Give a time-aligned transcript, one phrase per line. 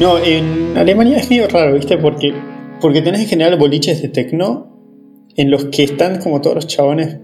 [0.00, 1.98] No, en Alemania es medio raro, ¿viste?
[1.98, 2.32] Porque,
[2.80, 4.74] porque tenés en general boliches de tecno
[5.36, 7.18] en los que están como todos los chabones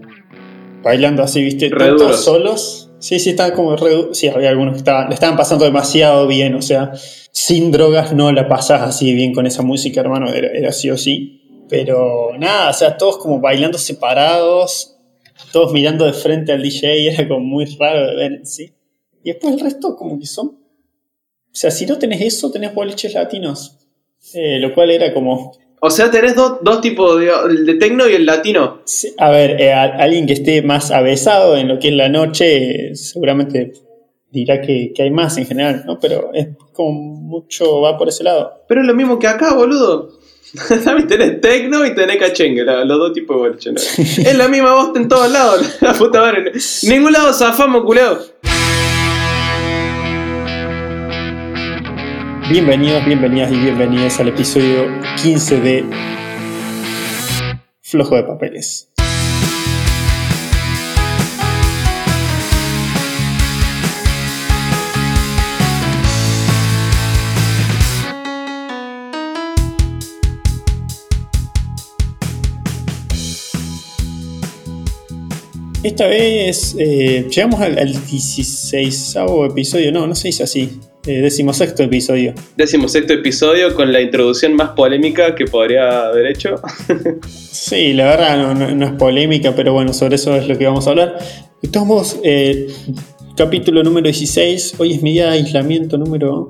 [0.83, 1.71] bailando así, ¿viste?
[1.71, 2.91] Todos solos.
[2.99, 4.13] Sí, sí, estaban como re...
[4.13, 6.91] Sí, había algunos que estaban, le estaban pasando demasiado bien, o sea,
[7.31, 10.97] sin drogas no la pasás así bien con esa música, hermano, era, era sí o
[10.97, 11.65] sí.
[11.67, 14.99] Pero nada, o sea, todos como bailando separados,
[15.51, 18.71] todos mirando de frente al DJ, era como muy raro de ver, sí.
[19.23, 20.56] Y después el resto como que son...
[21.47, 23.77] O sea, si no tenés eso, tenés boliches latinos.
[24.33, 25.53] Eh, lo cual era como...
[25.79, 28.81] O sea, tenés dos, dos tipos, de, el de tecno y el latino.
[28.85, 32.09] Sí, A ver, eh, a- alguien que esté más avesado en lo que es la
[32.09, 33.73] noche, eh, seguramente
[34.31, 35.99] dirá que, que hay más en general, ¿no?
[35.99, 38.63] Pero es como mucho va por ese lado.
[38.67, 40.17] Pero es lo mismo que acá, boludo.
[40.83, 43.71] También tenés tecno y tenés cachengue, la- los dos tipos de boliche.
[43.71, 43.77] ¿no?
[43.97, 46.51] es la misma voz en todos lados, la puta madre.
[46.83, 48.17] En ningún lado zafamos, culeo.
[52.49, 54.87] Bienvenidos, bienvenidas y bienvenidas al episodio
[55.21, 55.83] 15 de
[57.81, 58.89] Flojo de Papeles.
[75.83, 81.83] Esta vez eh, llegamos al, al 16 episodio, no, no se dice así, eh, decimosexto
[81.83, 82.33] episodio.
[82.55, 86.55] Décimo sexto episodio con la introducción más polémica que podría haber hecho.
[87.27, 90.65] Sí, la verdad no, no- no es polémica, pero bueno, sobre eso es lo que
[90.65, 91.17] vamos a hablar.
[91.61, 92.67] Estamos, eh,
[93.35, 96.47] capítulo número 16, hoy es mi día de aislamiento número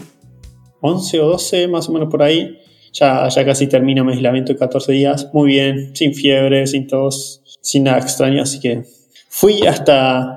[0.82, 2.58] 11 o 12, más o menos por ahí.
[2.94, 7.42] Ya, ya casi termina mi aislamiento de 14 días, muy bien, sin fiebre, sin tos,
[7.62, 8.84] sin nada extraño, así que
[9.30, 10.37] fui hasta,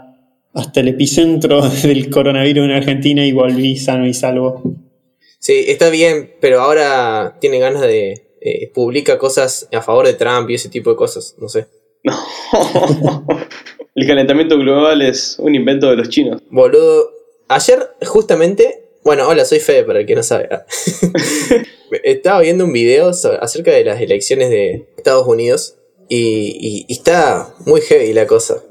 [0.55, 4.63] hasta el epicentro del coronavirus en Argentina y volví sano y salvo.
[5.39, 8.27] Sí, está bien, pero ahora tiene ganas de.
[8.41, 11.67] eh, publica cosas a favor de Trump y ese tipo de cosas, no sé.
[13.95, 16.43] el calentamiento global es un invento de los chinos.
[16.51, 17.11] Boludo,
[17.49, 18.87] ayer justamente.
[19.03, 20.49] Bueno, hola, soy Fede, para el que no sabe.
[22.05, 25.77] Estaba viendo un video acerca de las elecciones de Estados Unidos
[26.09, 26.19] y,
[26.61, 28.63] y- y está muy heavy la cosa.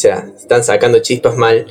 [0.00, 1.66] O sea, están sacando chispas mal.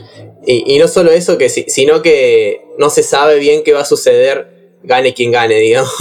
[0.46, 3.86] Y, no solo eso, que si- sino que no se sabe bien qué va a
[3.86, 5.92] suceder, gane quien gane, digamos.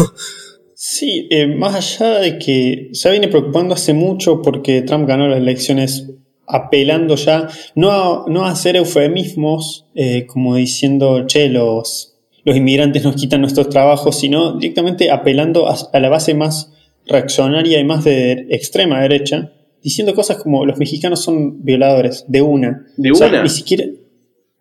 [0.74, 5.38] Sí, eh, más allá de que se viene preocupando hace mucho porque Trump ganó las
[5.38, 6.04] elecciones
[6.46, 12.14] apelando ya, no a, no a hacer eufemismos eh, como diciendo, che, los,
[12.44, 16.70] los inmigrantes nos quitan nuestros trabajos, sino directamente apelando a, a la base más
[17.06, 19.50] reaccionaria y más de extrema derecha,
[19.82, 22.86] diciendo cosas como los mexicanos son violadores, de una.
[22.96, 23.42] ¿De O sea, una?
[23.42, 23.84] ni siquiera...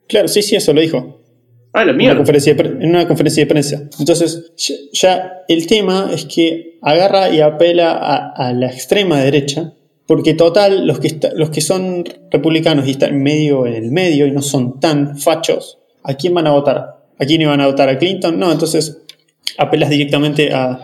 [0.08, 1.22] Claro, sí, sí, eso lo dijo
[1.74, 2.18] Ah, la en una, mierda.
[2.18, 3.90] conferencia de pre- en una conferencia de prensa.
[4.00, 9.74] Entonces, ya, ya el tema es que agarra y apela a, a la extrema derecha,
[10.08, 14.26] porque total, los que, está- los que son republicanos y están medio en el medio
[14.26, 17.04] y no son tan fachos, ¿a quién van a votar?
[17.20, 17.90] ¿A quién iban a votar?
[17.90, 18.40] ¿A Clinton?
[18.40, 19.02] No, entonces
[19.58, 20.80] apelas directamente a,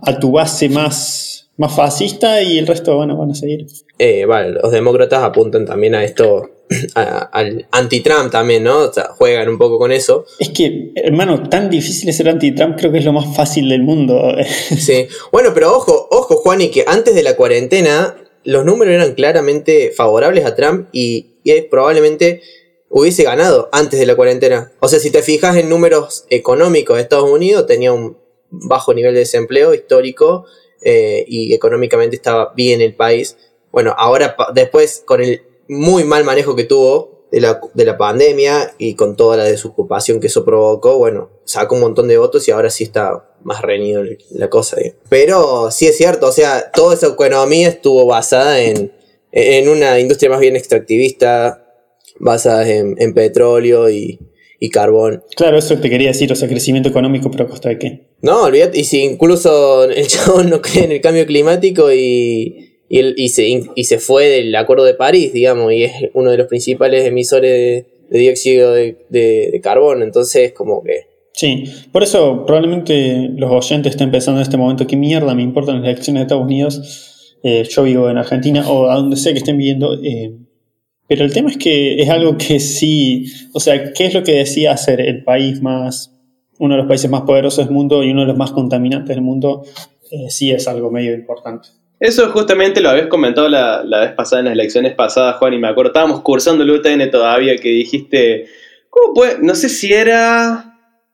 [0.00, 3.66] a tu base más, más fascista y el resto a, van a seguir.
[3.98, 6.50] Eh, vale, los demócratas apuntan también a esto,
[6.94, 8.78] a- al anti-Trump también, ¿no?
[8.78, 10.24] O sea, juegan un poco con eso.
[10.38, 13.82] Es que, hermano, tan difícil es ser anti-Trump, creo que es lo más fácil del
[13.82, 14.22] mundo.
[14.78, 15.06] Sí.
[15.32, 19.92] Bueno, pero ojo, ojo, Juan, y que antes de la cuarentena los números eran claramente
[19.94, 22.40] favorables a Trump y, y probablemente
[22.88, 24.72] hubiese ganado antes de la cuarentena.
[24.80, 28.16] O sea, si te fijas en números económicos de Estados Unidos, tenía un
[28.50, 30.46] bajo nivel de desempleo histórico
[30.82, 33.36] eh, y económicamente estaba bien el país.
[33.72, 38.74] Bueno, ahora después con el muy mal manejo que tuvo de la, de la pandemia
[38.78, 42.50] y con toda la desocupación que eso provocó, bueno, sacó un montón de votos y
[42.50, 44.78] ahora sí está más reñido la cosa.
[45.08, 48.92] Pero sí es cierto, o sea, toda esa economía estuvo basada en,
[49.32, 51.66] en una industria más bien extractivista,
[52.18, 54.18] basada en, en petróleo y,
[54.58, 55.22] y carbón.
[55.36, 58.07] Claro, eso te quería decir, o sea, crecimiento económico, pero a costa de qué.
[58.20, 63.22] No, olvídate, y si incluso el chabón no cree en el cambio climático y, y,
[63.24, 66.48] y se, y se fue del Acuerdo de París, digamos, y es uno de los
[66.48, 71.06] principales emisores de, dióxido de, de- de carbono, entonces como que...
[71.32, 71.62] Sí,
[71.92, 75.84] por eso probablemente los oyentes estén pensando en este momento, ¿qué mierda me importan las
[75.92, 77.36] elecciones de Estados Unidos?
[77.44, 79.94] Eh, yo vivo en Argentina o a donde sea que estén viviendo.
[80.02, 80.32] eh,
[81.06, 84.32] pero el tema es que es algo que sí, o sea, ¿qué es lo que
[84.32, 86.17] decía hacer el país más,
[86.58, 89.22] uno de los países más poderosos del mundo y uno de los más contaminantes del
[89.22, 89.64] mundo?
[90.10, 91.68] Eh, sí es algo medio importante.
[92.00, 95.58] Eso justamente lo habías comentado la, la vez pasada en las elecciones pasadas, Juan, y
[95.58, 98.46] me acuerdo, estábamos cursando el UTN todavía, que dijiste,
[98.88, 99.38] ¿cómo puede?
[99.40, 100.64] No sé si era...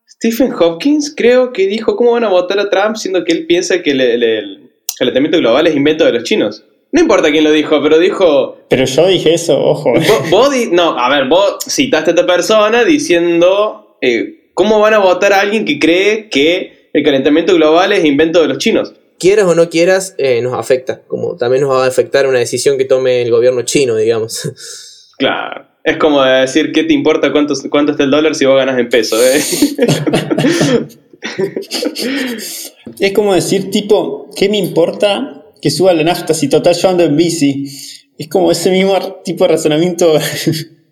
[0.06, 3.82] Stephen Hopkins creo que dijo cómo van a votar a Trump siendo que él piensa
[3.82, 6.64] que el, calentamiento global es invento de los chinos.
[6.92, 8.58] No importa quién lo dijo, pero dijo...
[8.68, 9.92] Pero yo dije eso, ojo.
[9.92, 14.94] Vos, vos di- no, a ver, vos citaste a esta persona diciendo eh, cómo van
[14.94, 18.94] a votar a alguien que cree que el calentamiento global es invento de los chinos.
[19.18, 21.02] Quieras o no quieras, eh, nos afecta.
[21.06, 24.50] Como también nos va a afectar una decisión que tome el gobierno chino, digamos.
[25.16, 25.68] Claro.
[25.84, 28.88] Es como decir, ¿qué te importa cuánto, cuánto está el dólar si vos ganas en
[28.88, 29.16] peso?
[29.22, 29.40] eh?
[32.98, 37.04] Es como decir, tipo, ¿qué me importa que suba la nafta si total yo ando
[37.04, 37.66] en bici?
[38.18, 40.14] Es como ese mismo tipo de razonamiento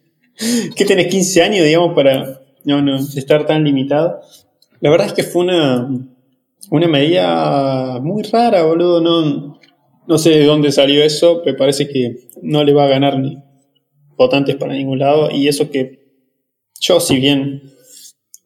[0.76, 4.20] que tenés 15 años, digamos, para no, no, estar tan limitado.
[4.80, 5.88] La verdad es que fue una,
[6.70, 9.00] una medida muy rara, boludo.
[9.00, 9.60] No,
[10.06, 13.20] no sé de dónde salió eso, me parece que no le va a ganar
[14.16, 15.30] votantes para ningún lado.
[15.30, 16.02] Y eso que
[16.80, 17.62] yo, si bien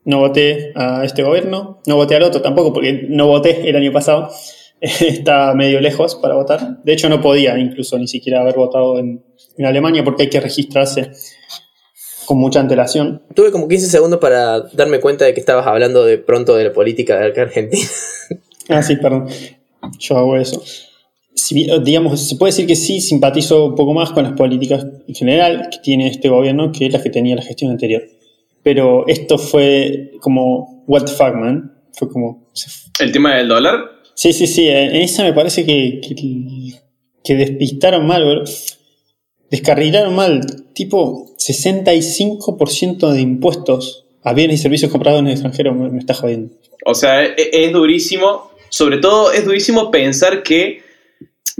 [0.04, 3.92] no voté a este gobierno, no voté al otro tampoco, porque no voté el año
[3.92, 4.30] pasado.
[4.80, 6.82] Está medio lejos para votar.
[6.84, 9.24] De hecho, no podía incluso ni siquiera haber votado en,
[9.56, 11.12] en Alemania porque hay que registrarse
[12.26, 13.22] con mucha antelación.
[13.34, 16.72] Tuve como 15 segundos para darme cuenta de que estabas hablando de pronto de la
[16.72, 17.86] política de Argentina.
[18.68, 19.28] Ah, sí, perdón.
[20.00, 20.60] Yo hago eso.
[21.36, 24.84] Si bien, digamos, se puede decir que sí simpatizo un poco más con las políticas
[25.06, 28.02] en general que tiene este gobierno que las que tenía la gestión anterior.
[28.64, 31.76] Pero esto fue como, what the fuck, man.
[31.92, 32.50] Fue como,
[32.98, 33.84] el tema del dólar.
[34.14, 34.66] Sí, sí, sí.
[34.66, 36.72] En esa me parece que, que,
[37.22, 38.46] que despistaron mal, boludo.
[39.50, 40.40] Descarrilaron mal.
[40.74, 45.74] Tipo, 65% de impuestos a bienes y servicios comprados en el extranjero.
[45.74, 46.54] Me, me está jodiendo.
[46.84, 48.50] O sea, es, es durísimo.
[48.68, 50.84] Sobre todo es durísimo pensar que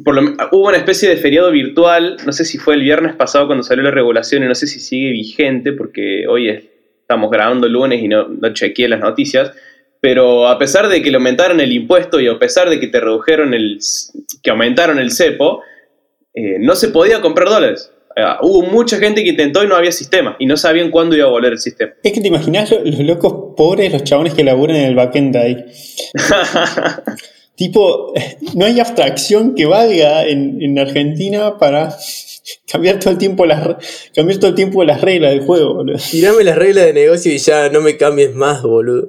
[0.04, 2.18] por lo, hubo una especie de feriado virtual.
[2.26, 4.80] No sé si fue el viernes pasado cuando salió la regulación y no sé si
[4.80, 6.64] sigue vigente porque hoy es,
[7.00, 9.52] estamos grabando lunes y no, no chequeé las noticias.
[10.00, 13.00] Pero a pesar de que le aumentaron el impuesto y a pesar de que te
[13.00, 13.78] redujeron el.
[14.42, 15.62] que aumentaron el cepo,
[16.36, 17.90] eh, no se podía comprar dólares.
[18.14, 20.36] Uh, hubo mucha gente que intentó y no había sistema.
[20.38, 21.92] Y no sabían cuándo iba a volver el sistema.
[22.02, 25.34] Es que te imaginas los, los locos pobres, los chabones que laburan en el backend
[25.36, 25.64] ahí.
[27.56, 28.12] tipo,
[28.54, 31.96] no hay abstracción que valga en, en Argentina para
[32.70, 33.76] cambiar todo el tiempo las
[34.14, 35.98] cambiar todo el tiempo las reglas del juego, boludo.
[35.98, 39.08] Tirame las reglas de negocio y ya no me cambies más, boludo.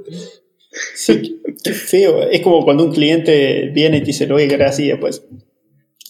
[0.95, 2.23] Sí, qué feo.
[2.29, 5.23] Es como cuando un cliente viene y te dice, lo voy a querer así después.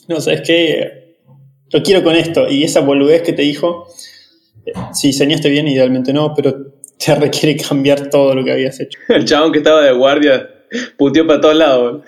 [0.07, 1.06] No, ¿sabes qué?
[1.71, 2.49] Lo quiero con esto.
[2.49, 3.87] Y esa boludez que te dijo,
[4.93, 6.55] si diseñaste bien, idealmente no, pero
[7.03, 8.99] te requiere cambiar todo lo que habías hecho.
[9.09, 10.49] El chabón que estaba de guardia
[10.97, 12.03] puteó para todos lados.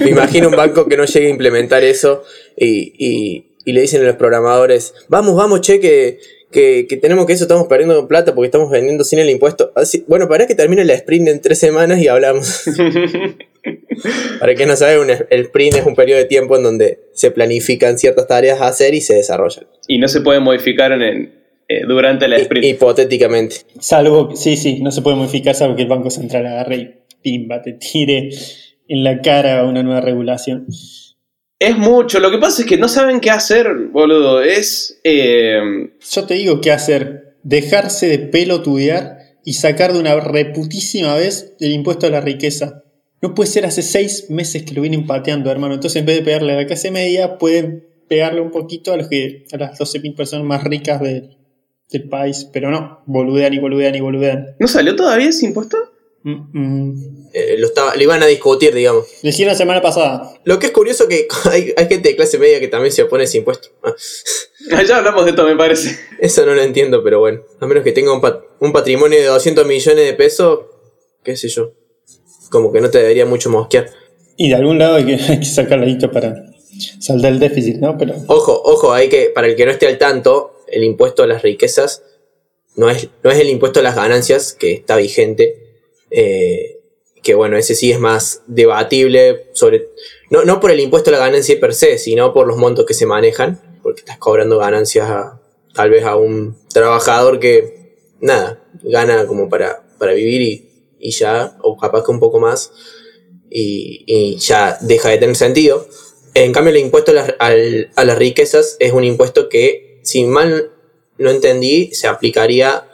[0.00, 2.24] Me imagino un banco que no llegue a implementar eso
[2.56, 6.18] y, y, y le dicen a los programadores, vamos, vamos, che, que,
[6.50, 9.72] que, que, tenemos que eso, estamos perdiendo plata porque estamos vendiendo sin el impuesto.
[9.74, 12.64] Así, bueno, para que termine la sprint en tres semanas y hablamos.
[14.40, 17.30] para que no sabe, un, el sprint es un periodo de tiempo en donde se
[17.30, 19.66] planifican ciertas tareas a hacer y se desarrollan.
[19.86, 21.32] Y no se puede modificar en el,
[21.68, 22.66] eh, durante la sprint.
[22.66, 23.56] Hipotéticamente.
[23.78, 26.90] Salvo, sí, sí, no se puede modificar salvo que el Banco Central agarre y
[27.22, 28.30] pimba, te tire
[28.88, 30.66] en la cara una nueva regulación.
[31.60, 34.40] Es mucho, lo que pasa es que no saben qué hacer, boludo.
[34.40, 34.98] Es.
[35.04, 35.60] Eh...
[36.10, 41.72] Yo te digo qué hacer: dejarse de pelotudear y sacar de una reputísima vez el
[41.72, 42.82] impuesto a la riqueza.
[43.20, 45.74] No puede ser hace seis meses que lo vienen pateando, hermano.
[45.74, 49.08] Entonces, en vez de pegarle a la clase media, pueden pegarle un poquito a, los
[49.08, 51.36] que, a las 12.000 personas más ricas de,
[51.90, 52.48] del país.
[52.50, 54.56] Pero no, boludean y boludean y boludean.
[54.58, 55.76] ¿No salió todavía ese impuesto?
[56.22, 57.20] Mm -mm.
[57.32, 59.06] Eh, lo, estaba, lo, iban a discutir, digamos.
[59.22, 60.34] Lo hicieron la semana pasada.
[60.44, 63.22] Lo que es curioso que hay, hay, gente de clase media que también se opone
[63.22, 63.68] a ese impuesto.
[63.82, 63.94] Ah.
[64.86, 65.98] Ya hablamos de esto, me parece.
[66.18, 67.40] Eso no lo entiendo, pero bueno.
[67.60, 70.60] A menos que tenga un, pat un patrimonio de 200 millones de pesos,
[71.22, 71.72] qué sé yo.
[72.50, 73.88] Como que no te debería mucho mosquear.
[74.36, 76.34] Y de algún lado hay que, hay que sacar la lista para
[76.98, 77.96] saldar el déficit, ¿no?
[77.96, 78.14] Pero...
[78.26, 81.42] Ojo, ojo, hay que, para el que no esté al tanto, el impuesto a las
[81.42, 82.02] riquezas
[82.76, 85.69] no es, no es el impuesto a las ganancias que está vigente.
[86.10, 86.80] Eh,
[87.22, 89.88] que bueno, ese sí es más debatible sobre.
[90.30, 92.94] No, no por el impuesto a la ganancia per se, sino por los montos que
[92.94, 93.60] se manejan.
[93.82, 95.40] Porque estás cobrando ganancias a,
[95.74, 97.80] tal vez a un trabajador que
[98.20, 102.72] nada, gana como para, para vivir y, y ya, o capaz que un poco más,
[103.50, 105.86] y, y, ya deja de tener sentido.
[106.34, 110.70] En cambio, el impuesto a al, a las riquezas es un impuesto que, si mal
[111.18, 112.89] no entendí, se aplicaría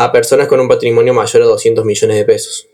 [0.00, 2.66] a personas con un patrimonio mayor a 200 millones de pesos.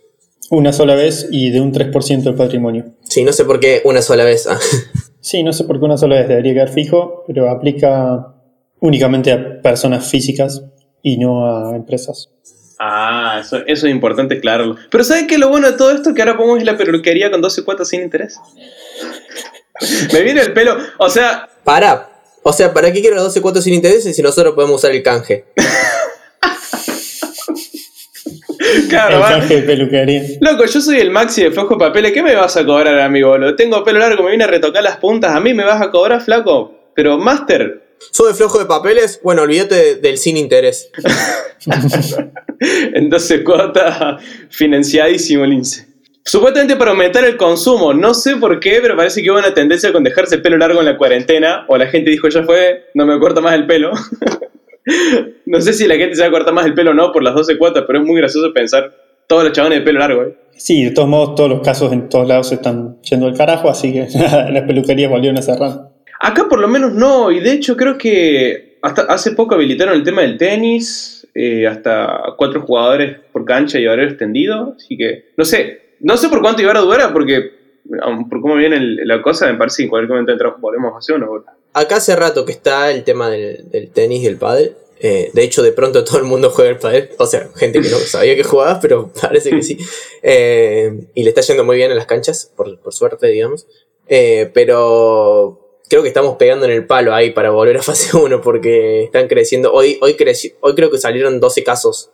[0.50, 2.84] Una sola vez y de un 3% del patrimonio.
[3.02, 4.48] Sí, no sé por qué una sola vez.
[5.20, 8.34] sí, no sé por qué una sola vez debería quedar fijo, pero aplica
[8.80, 10.62] únicamente a personas físicas
[11.02, 12.30] y no a empresas.
[12.78, 14.76] Ah, eso, eso es importante aclararlo.
[14.90, 15.36] Pero ¿sabes qué?
[15.36, 17.88] Lo bueno de todo esto que ahora podemos ir a la peluquería con 12 cuotas
[17.88, 18.36] sin interés.
[20.12, 20.76] Me viene el pelo.
[20.98, 22.10] O sea, Para.
[22.42, 25.02] O sea, ¿para qué quiero las 12 cuotas sin intereses si nosotros podemos usar el
[25.02, 25.46] canje?
[28.88, 30.22] claro, el de peluquería.
[30.40, 32.12] Loco, yo soy el maxi de flojo de papeles.
[32.12, 33.30] ¿Qué me vas a cobrar, amigo?
[33.30, 33.54] boludo?
[33.56, 35.32] Tengo pelo largo, me vine a retocar las puntas.
[35.34, 36.74] ¿A mí me vas a cobrar, flaco?
[36.94, 39.20] Pero, Master, ¿Sos de flojo de papeles?
[39.22, 40.90] Bueno, olvídate de- del sin interés.
[42.94, 44.18] entonces cuota
[44.50, 45.86] financiadísimo el INSE.
[46.24, 49.92] Supuestamente para aumentar el consumo, no sé por qué, pero parece que hubo una tendencia
[49.92, 53.06] con dejarse el pelo largo en la cuarentena, o la gente dijo ya fue, no
[53.06, 53.92] me corta más el pelo.
[55.46, 57.22] no sé si la gente se va a cortar más el pelo o no por
[57.22, 58.92] las 12 cuotas, pero es muy gracioso pensar
[59.26, 60.22] todos los chabones de pelo largo.
[60.22, 60.34] ¿eh?
[60.56, 63.68] Sí, de todos modos, todos los casos en todos lados se están yendo al carajo,
[63.68, 65.90] así que las peluquerías volvieron a cerrar.
[66.20, 70.02] Acá por lo menos no, y de hecho creo que hasta hace poco habilitaron el
[70.02, 75.44] tema del tenis, eh, hasta cuatro jugadores por cancha y horario extendido, así que no
[75.44, 77.50] sé, no sé por cuánto Ibarra dura, porque
[78.06, 80.92] um, por cómo viene el- la cosa, me parece que en cualquier momento entra, volvemos
[80.94, 81.26] a hacer uno.
[81.28, 81.46] boludo.
[81.72, 84.76] Acá hace rato que está el tema del, del tenis y el pádel.
[85.00, 87.10] Eh, de hecho, de pronto todo el mundo juega el pádel.
[87.18, 89.78] O sea, gente que no sabía que jugaba, pero parece que sí.
[90.22, 93.66] Eh, y le está yendo muy bien en las canchas, por, por suerte, digamos.
[94.08, 98.40] Eh, pero creo que estamos pegando en el palo ahí para volver a fase 1
[98.40, 99.72] porque están creciendo.
[99.72, 102.10] Hoy, hoy, creci- hoy creo que salieron 12 casos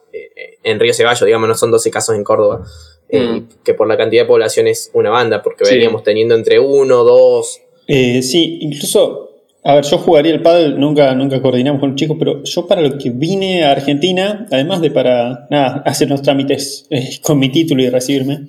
[0.62, 2.64] en Río Ceballos, digamos, no son 12 casos en Córdoba.
[3.08, 3.48] Eh, Mm.
[3.62, 5.74] Que por la cantidad de población es una banda, porque Sí.
[5.74, 7.60] veníamos teniendo entre uno, dos.
[7.86, 9.33] Eh, sí, incluso,
[9.64, 12.82] a ver, yo jugaría el pádel, nunca, nunca coordinamos con los chicos, pero yo para
[12.82, 17.48] lo que vine a Argentina, además de para nada, hacer unos trámites eh, con mi
[17.50, 18.46] título y recibirme,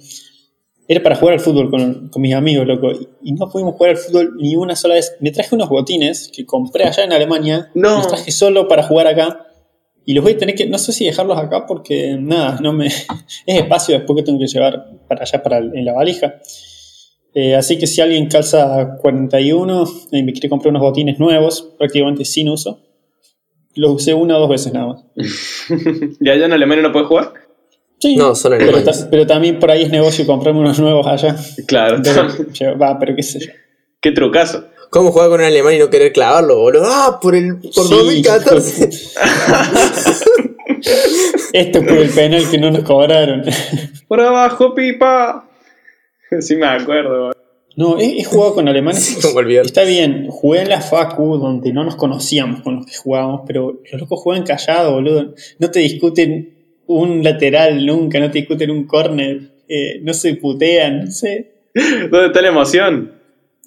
[0.88, 2.91] era para jugar al fútbol con, con mis amigos, loco.
[2.91, 5.15] Y, y no pudimos jugar al fútbol ni una sola vez.
[5.19, 7.98] Me traje unos botines que compré allá en Alemania, No.
[7.98, 9.39] los traje solo para jugar acá.
[10.05, 12.86] Y los voy a tener que, no sé si dejarlos acá porque nada, no me.
[13.48, 16.36] Es espacio después que tengo que llevar para allá para el- en la valija.
[17.38, 22.24] Eh, así que si alguien calza 41 y me quiere comprar unos botines nuevos, prácticamente
[22.25, 22.80] sin uso,
[23.75, 25.04] los usé una o dos veces nada más.
[26.22, 27.34] ¿Y allá en Alemania no puedes jugar?
[28.00, 31.36] Sí, No, son pero, ta- pero también por ahí es negocio comprarme unos nuevos allá.
[31.68, 33.51] Claro, Entonces, yo- va, pero qué sé yo.
[34.01, 34.65] qué trucazo.
[34.89, 36.86] ¿Cómo jugar con un alemán y no querer clavarlo, boludo?
[36.86, 37.20] ¡Ah!
[37.22, 38.89] Por el por Sí, 2014.
[41.54, 43.44] Esto por el penal que no nos cobraron.
[44.08, 45.50] Por abajo, pipa.
[46.42, 47.10] Sí me acuerdo.
[47.10, 47.36] boludo.
[47.77, 49.18] No, he, he jugado con alemanes.
[49.22, 49.65] ¿Cómo olvidar?
[49.65, 53.82] Está bien, jugué en la Facu donde no nos conocíamos con los que jugábamos, pero
[53.92, 55.34] los locos juegan callados, boludo.
[55.60, 56.54] No te discuten
[56.88, 61.51] un lateral nunca, no te discuten un córner, eh, no se putean, no sé.
[61.74, 63.12] ¿Dónde está la emoción?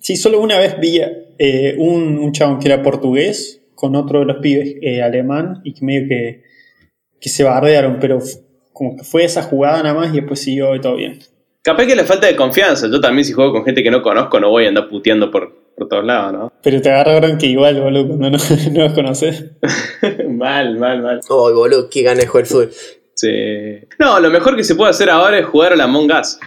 [0.00, 1.00] Sí, solo una vez vi
[1.38, 5.74] eh, un, un chabón que era portugués con otro de los pibes eh, alemán y
[5.74, 6.42] que medio que,
[7.20, 8.18] que se bardearon, pero
[8.72, 11.18] como que fue esa jugada nada más y después siguió y todo bien.
[11.68, 12.88] Capaz que le falta de confianza.
[12.90, 15.74] Yo también si juego con gente que no conozco no voy a andar puteando por,
[15.76, 16.52] por todos lados, ¿no?
[16.62, 18.38] Pero te agarraron que igual, boludo, cuando no,
[18.72, 19.44] no los conoces.
[20.30, 21.20] mal, mal, mal.
[21.28, 22.70] Oh, boludo, qué ganas de jugar al fútbol.
[23.14, 23.28] Sí.
[23.98, 26.38] No, lo mejor que se puede hacer ahora es jugar a la Among Us.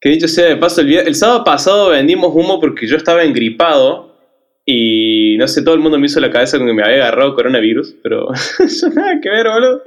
[0.00, 4.16] Que dicho sea de paso, el, el sábado pasado vendimos humo porque yo estaba engripado
[4.64, 7.34] y no sé, todo el mundo me hizo la cabeza con que me había agarrado
[7.34, 8.28] coronavirus, pero
[8.58, 9.82] eso nada que ver, boludo.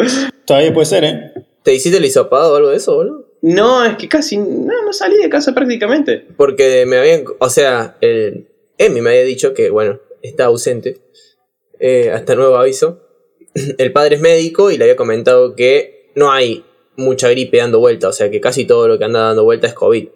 [0.45, 1.33] Todavía puede ser, ¿eh?
[1.63, 3.26] ¿Te hiciste el hisopado o algo de eso, boludo?
[3.41, 6.25] No, es que casi, no, no salí de casa prácticamente.
[6.35, 7.23] Porque me habían.
[7.39, 8.47] O sea, el.
[8.77, 10.97] Emi me había dicho que, bueno, está ausente.
[11.79, 13.01] eh, hasta nuevo aviso.
[13.77, 16.63] El padre es médico y le había comentado que no hay
[16.95, 18.07] mucha gripe dando vuelta.
[18.09, 20.07] O sea, que casi todo lo que anda dando vuelta es COVID.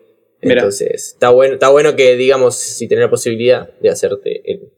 [0.44, 0.56] Mira.
[0.56, 4.72] Entonces, está bueno, está bueno que, digamos, si tenés la posibilidad de hacerte el.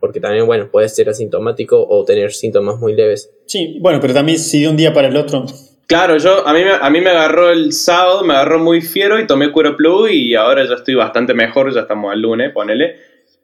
[0.00, 3.30] Porque también, bueno, puedes ser asintomático o tener síntomas muy leves.
[3.46, 5.44] Sí, bueno, pero también si de un día para el otro.
[5.90, 9.18] Claro, yo a mí, me- a mí me agarró el sábado, me agarró muy fiero
[9.18, 12.94] y tomé cuero plus y ahora ya estoy bastante mejor, ya estamos al lunes, ponele.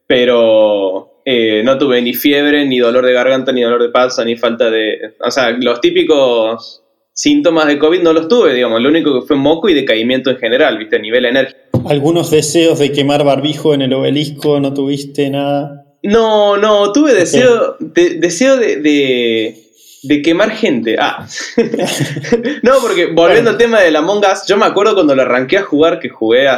[0.07, 4.37] Pero eh, no tuve ni fiebre, ni dolor de garganta, ni dolor de panza, ni
[4.37, 5.17] falta de...
[5.21, 8.81] O sea, los típicos síntomas de COVID no los tuve, digamos.
[8.81, 10.97] Lo único que fue moco y decaimiento en general, ¿viste?
[10.97, 11.59] A nivel enérgico.
[11.88, 15.85] Algunos deseos de quemar barbijo en el obelisco, no tuviste nada.
[16.05, 19.57] No, no, tuve deseo, de, deseo de, de,
[20.06, 20.96] de quemar gente.
[20.98, 21.26] Ah.
[22.62, 25.58] no, porque volviendo al tema de la Among Us, yo me acuerdo cuando lo arranqué
[25.58, 26.48] a jugar, que jugué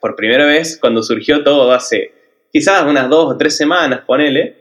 [0.00, 2.12] por primera vez, cuando surgió todo hace
[2.52, 4.56] quizás unas dos o tres semanas, ponele.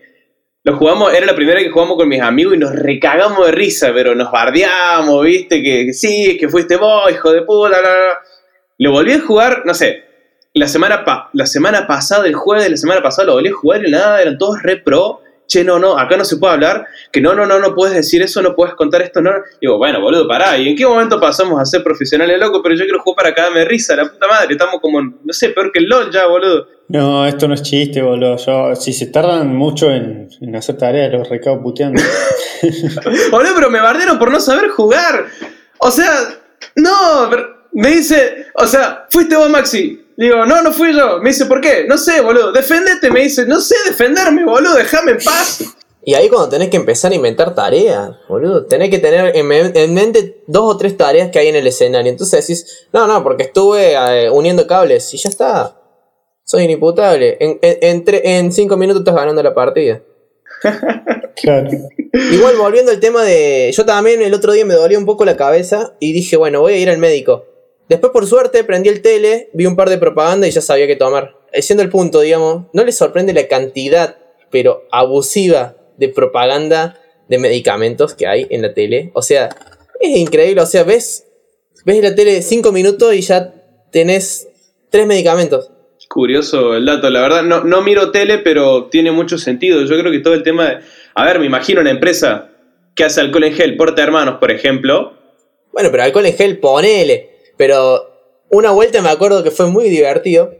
[0.63, 3.91] Lo jugamos, era la primera que jugamos con mis amigos y nos recagamos de risa,
[3.93, 8.19] pero nos bardeamos, viste, que, sí, que fuiste vos, hijo de puta, la, la, la.
[8.79, 10.03] Lo volví a jugar, no sé,
[10.57, 13.87] la semana, la semana pasada, el jueves de la semana pasada, lo volví a jugar
[13.87, 15.21] y nada, eran todos re pro.
[15.47, 18.21] Che, no, no, acá no se puede hablar, que no, no, no, no puedes decir
[18.21, 19.31] eso, no puedes contar esto, no.
[19.61, 22.61] Digo, bueno, boludo, pará, ¿y en qué momento pasamos a ser profesionales locos?
[22.61, 25.71] Pero yo quiero jugar para cagarme risa, la puta madre, estamos como, no sé, peor
[25.71, 26.67] que el LOL ya, boludo.
[26.89, 28.37] No, esto no es chiste, boludo.
[28.37, 32.01] Yo, si se tardan mucho en, en hacer tareas, los recabo puteando.
[33.31, 35.25] boludo, pero me bardearon por no saber jugar.
[35.79, 36.11] O sea,
[36.75, 37.29] no,
[37.73, 40.06] me dice, o sea, fuiste vos, Maxi.
[40.17, 41.19] Digo, no, no fui yo.
[41.19, 41.85] Me dice, ¿por qué?
[41.87, 42.51] No sé, boludo.
[42.51, 43.11] Defendete.
[43.11, 44.75] Me dice, no sé defenderme, boludo.
[44.75, 45.63] Déjame en paz.
[46.03, 50.41] Y ahí cuando tenés que empezar a inventar tareas, boludo, tenés que tener en, mente
[50.47, 52.09] dos o tres tareas que hay en el escenario.
[52.09, 55.79] Entonces decís, no, no, porque estuve eh, uniendo cables y ya está.
[56.43, 57.37] Soy inimputable.
[57.39, 60.01] En, en, en, cinco minutos estás ganando la partida.
[61.35, 61.69] claro.
[62.31, 63.69] Igual volviendo al tema de...
[63.73, 66.73] Yo también el otro día me dolía un poco la cabeza y dije, bueno, voy
[66.73, 67.45] a ir al médico.
[67.89, 70.95] Después, por suerte, prendí el tele, vi un par de propaganda y ya sabía qué
[70.95, 71.37] tomar.
[71.53, 74.17] Eh, siendo el punto, digamos, ¿no les sorprende la cantidad,
[74.51, 79.11] pero abusiva, de propaganda de medicamentos que hay en la tele?
[79.13, 79.49] O sea,
[79.99, 80.61] es increíble.
[80.61, 81.25] O sea, ves,
[81.85, 83.53] ves la tele cinco minutos y ya
[83.91, 84.47] tenés
[84.89, 85.71] tres medicamentos.
[86.09, 89.81] Curioso el dato, la verdad, no, no miro tele, pero tiene mucho sentido.
[89.83, 90.77] Yo creo que todo el tema de.
[91.15, 92.49] A ver, me imagino una empresa
[92.95, 95.13] que hace alcohol en gel, porta hermanos, por ejemplo.
[95.73, 97.36] Bueno, pero alcohol en gel, ponele.
[97.57, 98.17] Pero
[98.49, 100.53] una vuelta me acuerdo que fue muy divertido.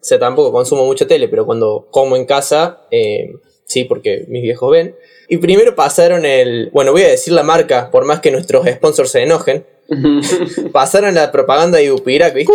[0.00, 4.42] O sea, tampoco consumo mucho tele, pero cuando como en casa, eh, sí, porque mis
[4.42, 4.96] viejos ven.
[5.28, 6.70] Y primero pasaron el.
[6.72, 9.66] Bueno, voy a decir la marca, por más que nuestros sponsors se enojen.
[10.72, 12.52] pasaron la propaganda de Upirac, ¿viste?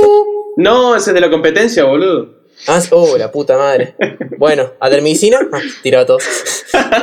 [0.57, 2.45] No, ese es de la competencia, boludo.
[2.67, 3.95] Ah, oh, la puta madre.
[4.37, 6.23] Bueno, Adermicina, ah, tirado todos.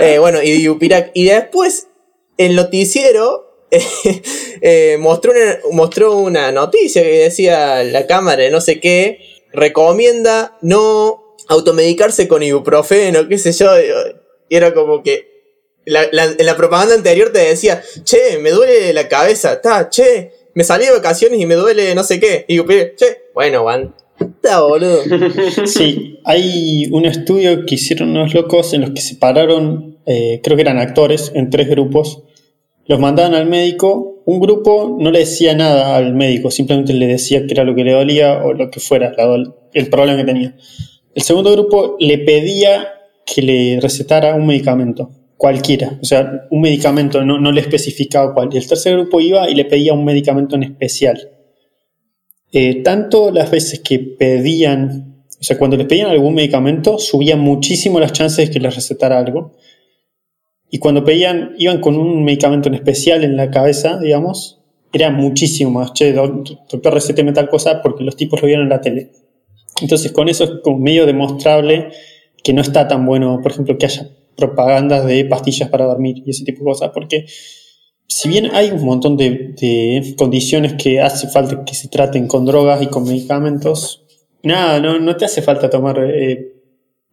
[0.00, 1.12] Eh, bueno, y Upirac.
[1.14, 1.88] Y después,
[2.36, 3.51] el noticiero
[4.60, 9.20] eh, mostró, una, mostró una noticia que decía la cámara de no sé qué,
[9.52, 13.70] recomienda no automedicarse con ibuprofeno, qué sé yo.
[14.48, 15.32] Y era como que
[15.86, 20.84] en la propaganda anterior te decía, che, me duele la cabeza, está, che, me salí
[20.84, 22.44] de vacaciones y me duele no sé qué.
[22.48, 23.94] Y che, bueno, van.
[24.20, 25.02] Está boludo.
[25.66, 30.62] Sí, hay un estudio que hicieron unos locos en los que separaron, eh, creo que
[30.62, 32.22] eran actores, en tres grupos
[32.87, 37.47] los mandaban al médico, un grupo no le decía nada al médico, simplemente le decía
[37.47, 39.14] que era lo que le dolía o lo que fuera,
[39.73, 40.57] el problema que tenía.
[41.14, 42.88] El segundo grupo le pedía
[43.27, 48.49] que le recetara un medicamento, cualquiera, o sea, un medicamento, no, no le especificaba cuál.
[48.53, 51.31] Y el tercer grupo iba y le pedía un medicamento en especial.
[52.53, 57.99] Eh, tanto las veces que pedían, o sea, cuando les pedían algún medicamento, subían muchísimo
[57.99, 59.57] las chances de que les recetara algo.
[60.74, 65.70] Y cuando pedían, iban con un medicamento en especial en la cabeza, digamos, era muchísimo
[65.70, 65.92] más.
[65.92, 69.11] Che, doctor, receteme tal cosa porque los tipos lo vieron en la tele.
[69.82, 71.90] Entonces, con eso es como medio demostrable
[72.42, 76.30] que no está tan bueno, por ejemplo, que haya propagandas de pastillas para dormir y
[76.30, 77.26] ese tipo de cosas, porque
[78.06, 82.80] si bien hay un montón de, condiciones que hace falta que se traten con drogas
[82.80, 84.06] y con medicamentos,
[84.42, 86.54] nada, no, no te hace falta tomar eh,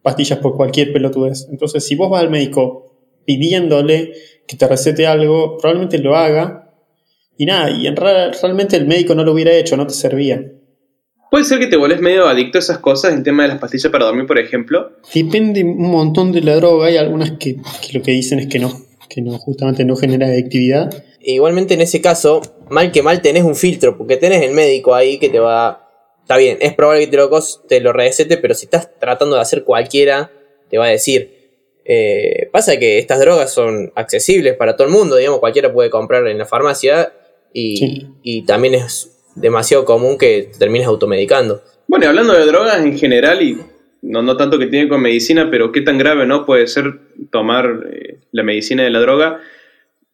[0.00, 1.46] pastillas por cualquier pelotudez.
[1.50, 2.89] Entonces, si vos vas al médico
[3.24, 4.12] pidiéndole
[4.46, 6.72] que te recete algo, probablemente lo haga.
[7.36, 10.44] Y nada, y en realmente el médico no lo hubiera hecho, no te servía.
[11.30, 13.92] ¿Puede ser que te vuelves medio adicto a esas cosas, en tema de las pastillas
[13.92, 14.90] para dormir, por ejemplo?
[15.14, 16.88] Depende un montón de la droga.
[16.88, 17.56] Hay algunas que,
[17.92, 20.90] lo que dicen es que no, que no, justamente no genera adictividad.
[21.20, 25.18] Igualmente en ese caso, mal que mal tenés un filtro, porque tenés el médico ahí
[25.18, 25.88] que te va...
[26.22, 27.30] Está bien, es probable que te lo,
[27.68, 30.32] te lo recete, pero si estás tratando de hacer cualquiera,
[30.68, 31.39] te va a decir,
[31.84, 36.26] eh, pasa que estas drogas son accesibles para todo el mundo, digamos, cualquiera puede comprar
[36.28, 37.12] en la farmacia
[37.52, 41.62] y, también es demasiado común que termines automedicando.
[41.88, 43.58] Bueno, y hablando de drogas en general y
[44.02, 47.88] no, no tanto que tiene con medicina, pero qué tan grave no puede ser tomar
[47.92, 49.40] eh, la medicina de la droga.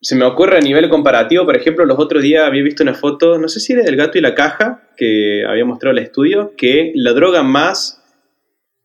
[0.00, 3.38] Se me ocurre a nivel comparativo, por ejemplo, los otros días había visto una foto,
[3.38, 6.92] no sé si era del gato y la caja, que había mostrado el estudio, que
[6.94, 8.02] la droga más,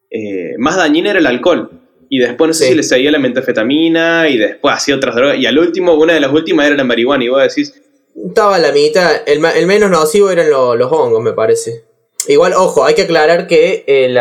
[0.09, 1.80] eh, más dañina era el alcohol.
[2.13, 5.37] Y después no sé si le seguía la metafetamina y después hacía otras drogas.
[5.37, 7.23] Y al último, una de las últimas era la marihuana.
[7.23, 7.73] Y vos decís.
[8.27, 9.21] Estaba la mitad.
[9.25, 11.85] El, menos nocivo eran los hongos, me parece.
[12.27, 14.13] Igual, ojo, hay que aclarar que eh,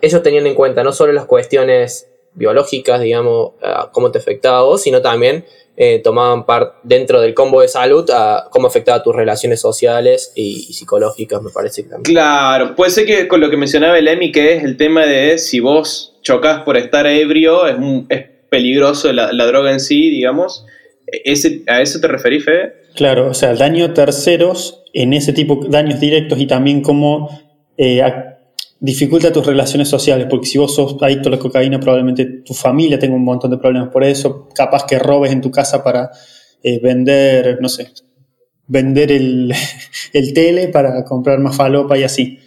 [0.00, 3.52] ellos tenían en cuenta no solo las cuestiones biológicas, digamos,
[3.92, 5.44] cómo te afectaba a vos, sino también
[5.76, 10.72] eh, tomaban parte dentro del combo de salud a cómo afectaba tus relaciones sociales y,
[10.72, 12.14] psicológicas, me parece que también.
[12.16, 15.38] Claro, puede ser que con lo que mencionaba el Emi, que es el tema de
[15.38, 17.76] si vos chocas por estar ebrio, es,
[18.10, 20.66] es peligroso la, droga en sí, digamos.
[21.06, 22.74] Ese, ¿A eso te referís, Fede?
[22.94, 27.30] Claro, o sea, daño terceros en ese tipo de daños directos y también como
[27.78, 28.02] eh,
[28.78, 32.98] dificulta tus relaciones sociales, porque si vos sos adicto a la cocaína, probablemente tu familia
[32.98, 36.10] tenga un montón de problemas por eso, capaz que robes en tu casa para
[36.62, 37.88] eh, vender, no sé,
[38.66, 39.54] vender el,
[40.12, 42.38] el tele para comprar más falopa y así.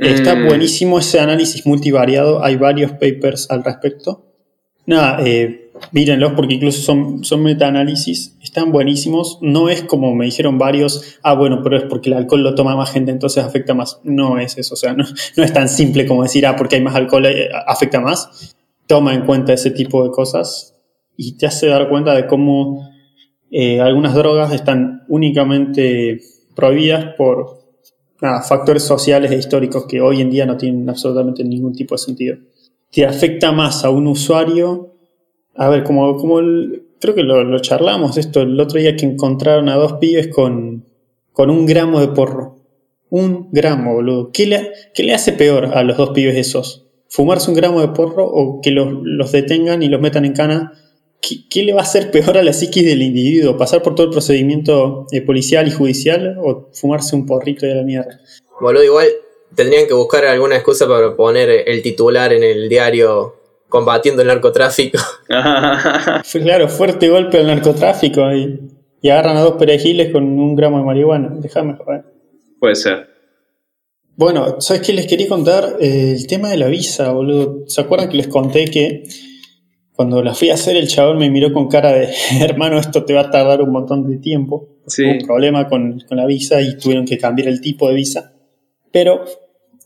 [0.00, 0.46] Está Mm.
[0.46, 4.26] buenísimo ese análisis multivariado, hay varios papers al respecto.
[4.86, 9.38] Nada, eh, mírenlos porque incluso son, son metaanálisis, están buenísimos.
[9.40, 12.74] No es como me dijeron varios, ah, bueno, pero es porque el alcohol lo toma
[12.76, 14.00] más gente, entonces afecta más.
[14.04, 15.04] No es eso, o sea, no,
[15.36, 18.56] no es tan simple como decir, ah, porque hay más alcohol eh, afecta más.
[18.86, 20.74] Toma en cuenta ese tipo de cosas
[21.16, 22.88] y te hace dar cuenta de cómo
[23.50, 26.20] eh, algunas drogas están únicamente
[26.56, 27.59] prohibidas por
[28.20, 31.98] nada, factores sociales e históricos que hoy en día no tienen absolutamente ningún tipo de
[31.98, 32.36] sentido.
[32.90, 34.94] Te afecta más a un usuario.
[35.54, 36.40] A ver, como, como
[37.00, 40.84] creo que lo, lo charlamos esto el otro día que encontraron a dos pibes con,
[41.32, 42.56] con un gramo de porro.
[43.08, 44.30] Un gramo, boludo.
[44.32, 46.86] ¿Qué le, qué le hace peor a los dos pibes esos?
[47.08, 50.72] ¿Fumarse un gramo de porro o que los, los detengan y los metan en cana?
[51.20, 53.56] ¿Qué, qué le va a hacer peor a la psiquis del individuo?
[53.56, 57.82] ¿Pasar por todo el procedimiento eh, policial y judicial o fumarse un porrito de la
[57.82, 58.20] mierda?
[58.60, 59.06] Boludo, igual
[59.54, 63.36] tendrían que buscar alguna excusa para poner el titular en el diario
[63.68, 64.98] combatiendo el narcotráfico.
[66.24, 68.58] Fue claro, fuerte golpe al narcotráfico y,
[69.00, 71.30] y agarran a dos perejiles con un gramo de marihuana.
[71.38, 72.04] Déjame joder.
[72.58, 73.08] Puede ser.
[74.16, 75.76] Bueno, ¿sabes qué les quería contar?
[75.80, 77.64] Eh, el tema de la visa, boludo.
[77.68, 79.04] ¿Se acuerdan que les conté que
[80.00, 82.08] cuando la fui a hacer el chabón me miró con cara de,
[82.40, 84.66] hermano, esto te va a tardar un montón de tiempo?
[84.86, 85.04] Sí.
[85.04, 88.32] Hubo un problema con, con la visa y tuvieron que cambiar el tipo de visa.
[88.90, 89.26] Pero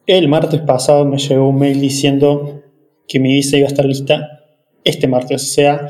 [0.06, 2.62] el martes pasado me llegó un mail diciendo
[3.08, 4.44] que mi visa iba a estar lista
[4.84, 5.88] este martes, o sea,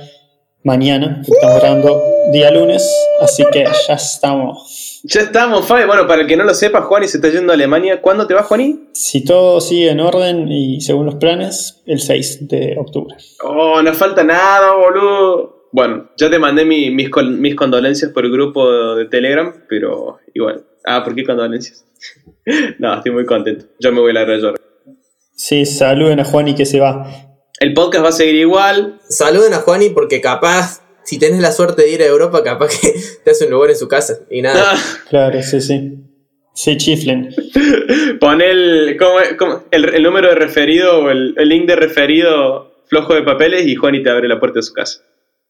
[0.63, 2.89] mañana, estamos grabando día lunes,
[3.21, 5.01] así que ya estamos.
[5.05, 5.85] Ya estamos, Fabi.
[5.87, 8.01] Bueno, para el que no lo sepa, Juani se está yendo a Alemania.
[8.01, 8.89] ¿Cuándo te vas, Juani?
[8.93, 13.15] Si todo sigue en orden y según los planes, el 6 de octubre.
[13.43, 15.69] Oh, no falta nada, boludo.
[15.73, 20.65] Bueno, ya te mandé mi- mis, mis condolencias por el grupo de Telegram, pero igual.
[20.87, 21.85] Ah, ¿por qué condolencias?
[22.79, 23.67] no, estoy muy contento.
[23.81, 24.55] Yo me voy a la Rayor.
[25.35, 27.07] Sí, saluden a Juan y que se va.
[27.61, 29.01] El podcast va a seguir igual.
[29.09, 32.95] Saluden a Juani porque capaz, si tenés la suerte de ir a Europa, capaz que
[33.25, 34.19] te hace un lugar en su casa.
[34.31, 34.73] Y nada.
[34.75, 35.99] Ah, Claro, sí, sí.
[36.55, 37.35] Se chiflen.
[38.21, 39.35] Pon el, ¿cómo es?
[39.35, 39.65] ¿Cómo?
[39.71, 43.75] el, el número de referido o el, el link de referido flojo de papeles y
[43.75, 45.01] Juani te abre la puerta de su casa.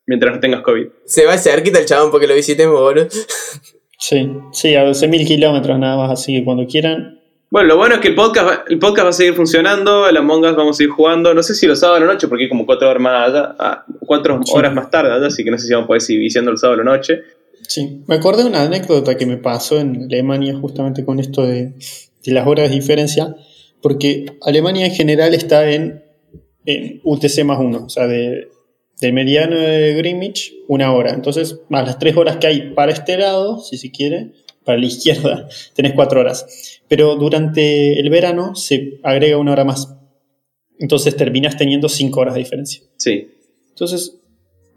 [0.06, 0.86] Mientras no tengas COVID.
[1.04, 3.08] Se va cerquita el chabón porque lo visitemos, boludo.
[3.96, 7.20] Sí, sí, a 12.000 kilómetros nada más, así que cuando quieran.
[7.50, 10.16] Bueno, lo bueno es que el podcast, va, el podcast va a seguir funcionando, el
[10.16, 12.44] Among Us vamos a seguir jugando, no sé si los sábados a la noche, porque
[12.44, 14.52] hay como cuatro horas más allá, ah, cuatro Sí.
[14.56, 16.58] horas más tarde allá, así que no sé si vamos a poder seguir viciando el
[16.58, 17.20] sábado a la noche.
[17.68, 21.74] Sí, me acordé de una anécdota que me pasó en Alemania justamente con esto de,
[22.24, 23.36] de las horas de diferencia,
[23.80, 26.02] porque Alemania en general está en,
[26.66, 28.48] en UTC más uno, o sea, de,
[29.00, 31.12] del mediano de Greenwich, una hora.
[31.12, 34.32] Entonces, más las tres horas que hay para este lado, si se quiere,
[34.64, 36.80] para la izquierda, tenés cuatro horas.
[36.94, 39.96] Pero durante el verano se agrega una hora más.
[40.78, 42.82] Entonces terminas teniendo cinco horas de diferencia.
[42.98, 43.30] Sí.
[43.70, 44.20] Entonces,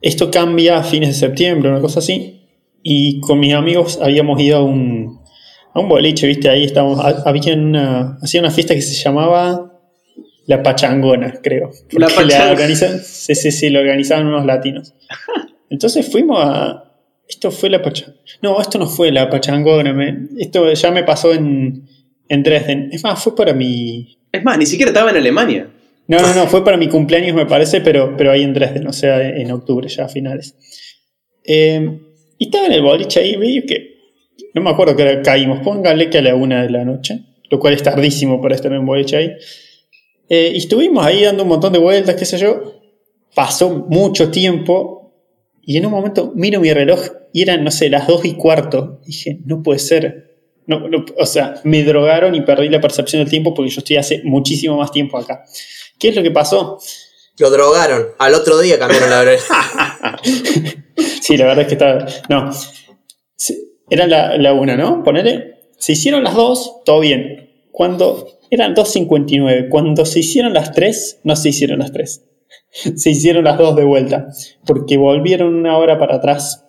[0.01, 2.41] esto cambia a fines de septiembre, una cosa así.
[2.82, 5.19] Y con mis amigos habíamos ido a un,
[5.75, 6.49] a un boliche, ¿viste?
[6.49, 6.99] Ahí estábamos.
[6.99, 9.80] ha- Había una, hacía una fiesta que se llamaba
[10.47, 11.69] La Pachangona, creo.
[11.91, 12.08] La
[12.51, 14.95] organizan, sí, sí, sí, lo organizaban unos latinos.
[15.69, 16.84] Entonces fuimos a.
[17.30, 18.17] Esto fue la Pachangona.
[18.41, 19.93] No, esto no fue la Pachangona.
[19.93, 21.88] me- esto ya me pasó en,
[22.29, 22.89] en Dresden.
[22.91, 24.17] Es más, fue para mi.
[24.31, 25.69] Es más, ni siquiera estaba en Alemania.
[26.07, 28.93] No, no, no, fue para mi cumpleaños, me parece, pero, pero ahí en Dresden, o
[28.93, 30.55] sea, en octubre, ya a finales.
[31.43, 31.99] Eh,
[32.37, 33.97] y estaba en el boliche ahí, medio que.
[34.53, 37.59] No me acuerdo que hora caímos, póngale que a la una de la noche, lo
[37.59, 39.31] cual es tardísimo para estar en un boliche ahí.
[40.29, 42.81] Eh, y estuvimos ahí dando un montón de vueltas, qué sé yo.
[43.35, 45.13] Pasó mucho tiempo
[45.61, 46.99] y en un momento miro mi reloj
[47.33, 49.01] y eran, no sé, las dos y cuarto.
[49.05, 50.37] Dije, no puede ser.
[50.67, 53.95] No, no, o sea, me drogaron y perdí la percepción del tiempo porque yo estoy
[53.95, 55.43] hace muchísimo más tiempo acá.
[55.97, 56.80] ¿Qué es lo que pasó?
[57.39, 58.08] Lo drogaron.
[58.19, 59.32] Al otro día cambiaron la hora.
[61.21, 62.06] Sí, la verdad es que estaba.
[62.30, 62.51] No.
[63.36, 65.03] Sí, Era la, la una, ¿no?
[65.03, 65.56] Ponele.
[65.77, 67.65] Se hicieron las dos, todo bien.
[67.71, 68.39] Cuando.
[68.49, 69.67] Eran 2.59.
[69.69, 72.23] Cuando se hicieron las tres, no se hicieron las tres.
[72.95, 74.30] Se hicieron las dos de vuelta.
[74.65, 76.65] Porque volvieron una hora para atrás.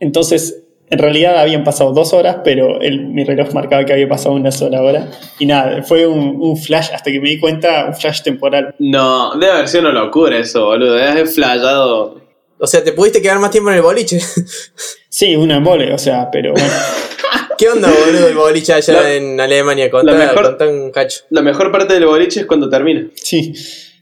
[0.00, 0.61] Entonces,
[0.92, 4.52] en realidad habían pasado dos horas, pero el- mi reloj marcaba que había pasado una
[4.52, 5.08] sola hora.
[5.38, 8.74] Y nada, fue un, un flash, hasta que me di cuenta, un flash temporal.
[8.78, 10.92] No, debe haber sido una locura eso, boludo.
[10.94, 12.20] Debe haber flayado.
[12.58, 14.18] O sea, te pudiste quedar más tiempo en el boliche.
[15.08, 16.68] Sí, una embole, o sea, pero bueno.
[17.58, 19.90] ¿Qué onda, boludo, el boliche allá La- en Alemania?
[19.90, 21.20] Contá, la mejor- un cacho.
[21.30, 23.08] La mejor parte del boliche es cuando termina.
[23.14, 23.52] Sí,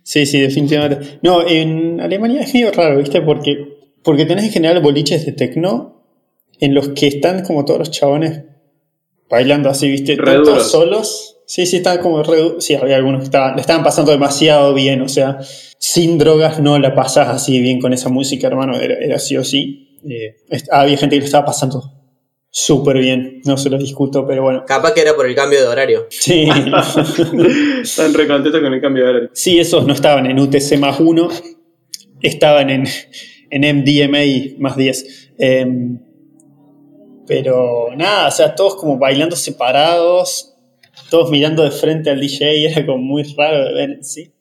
[0.05, 1.19] sí, sí, definitivamente.
[1.23, 3.21] No, en Alemania es medio raro, ¿viste?
[3.23, 3.57] Porque,
[4.05, 6.00] porque tenés en general boliches de tecno
[6.61, 8.43] en los que están como todos los chabones
[9.29, 10.17] bailando así, ¿viste?
[10.17, 11.39] Todos solos.
[11.47, 15.03] Sí, sí, están como re Sí, había algunos que estaban, le estaban pasando demasiado bien,
[15.03, 15.39] o sea,
[15.79, 19.43] sin drogas no la pasás así bien con esa música, hermano, era, era sí o
[19.43, 19.99] sí.
[20.09, 20.37] Eh,
[20.71, 22.01] había gente que lo estaba pasando
[22.51, 24.65] súper bien, no se lo discuto, pero bueno.
[24.67, 26.07] Capaz que era por el cambio de horario.
[26.11, 26.49] Sí.
[27.83, 29.31] Están re contentos con el cambio de horario.
[29.33, 31.29] Sí, esos no estaban en UTC más 1,
[32.23, 32.85] estaban en,
[33.51, 35.33] en MDMA más 10.
[35.39, 35.99] Em,
[37.31, 40.53] pero nada, o sea, todos como bailando separados,
[41.11, 44.33] todos mirando de frente al DJ, era como muy raro de ver en sí.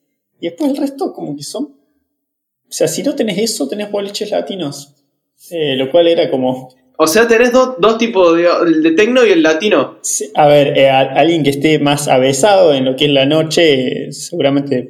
[0.42, 1.66] Y después el resto como que son...
[1.66, 4.96] O sea, si no tenés eso, tenés boliches latinos.
[5.52, 6.70] Eh, lo cual era como...
[6.98, 10.00] O sea, tenés dos, dos tipos, de, el de tecno y el latino.
[10.02, 13.26] Sí, A ver, eh, a- alguien que esté más avesado en lo que es la
[13.28, 14.90] noche, eh, seguramente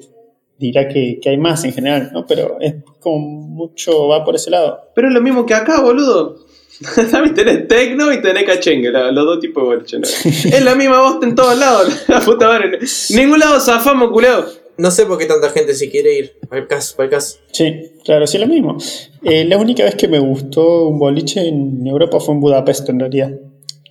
[0.58, 2.26] dirá que, que hay más en general, ¿no?
[2.26, 4.90] Pero es como mucho va por ese lado.
[4.96, 6.38] Pero es lo mismo que acá, boludo.
[7.12, 7.34] ¿Sabes?
[7.34, 10.00] Tenés tecno y tenés cachengue, la- los dos tipos de boliche.
[10.00, 10.06] ¿no?
[10.06, 12.80] es la misma voz en todos lados, la puta madre.
[13.10, 14.46] En ningún lado zafamos, culeo.
[14.78, 16.34] No sé por qué tanta gente se quiere ir.
[16.50, 17.38] Al caso, al caso.
[17.52, 18.78] Sí, claro, sí, lo mismo.
[19.24, 23.00] Eh, la única vez que me gustó un boliche en Europa fue en Budapest, en
[23.02, 23.32] realidad.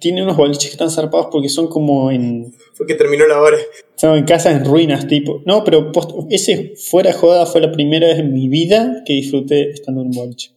[0.00, 3.58] Tiene unos boliches que están zarpados porque son como en, Fue que terminó la hora.
[3.96, 5.42] son en casas en ruinas, tipo.
[5.44, 9.70] No, pero post- ese fuera joda fue la primera vez en mi vida que disfruté
[9.72, 10.52] estando en un boliche.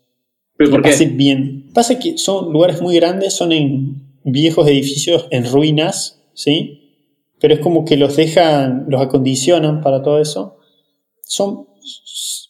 [0.62, 1.15] ¿Pero por Lo pasé qué?
[1.15, 1.65] bien.
[1.74, 6.78] Pasa que son lugares muy grandes, son en viejos edificios en ruinas, ¿sí?
[7.39, 10.58] Pero es como que los dejan, los acondicionan para todo eso.
[11.24, 11.65] Son,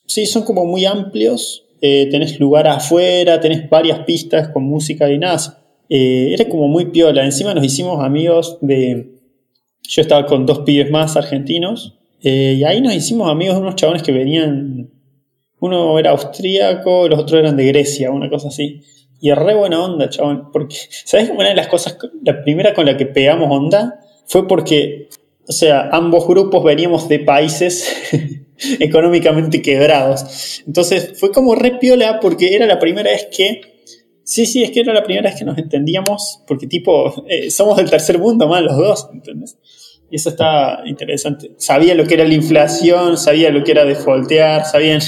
[0.08, 1.66] sí, son como muy amplios.
[1.84, 5.64] eh, tenés lugar afuera, tenés varias pistas con música y nada.
[5.90, 7.24] Eh, era como muy piola.
[7.26, 9.16] Encima nos hicimos amigos de.
[9.88, 11.98] Yo estaba con dos pibes más argentinos.
[12.24, 14.90] eh, y ahí nos hicimos amigos de unos chabones que venían
[15.62, 18.82] uno era austríaco, los otros eran de Grecia, una cosa así.
[19.22, 20.52] Y re buena onda, chabón.
[20.52, 21.30] Porque, ¿sabes?
[21.30, 25.10] Una de las cosas, la primera con la que pegamos onda fue porque,
[25.48, 27.96] o sea, ambos grupos veníamos de países
[28.80, 30.64] económicamente quebrados.
[30.66, 33.62] Entonces fue como re piola porque era la primera vez que.
[34.24, 37.78] Sí, sí, es que era la primera vez que nos entendíamos, porque tipo, eh, somos
[37.78, 39.58] del tercer mundo, más los dos, ¿entendés?
[40.10, 41.52] Y eso está interesante.
[41.58, 45.02] Sabía lo que era la inflación, sabía lo que era defaultear, sabían.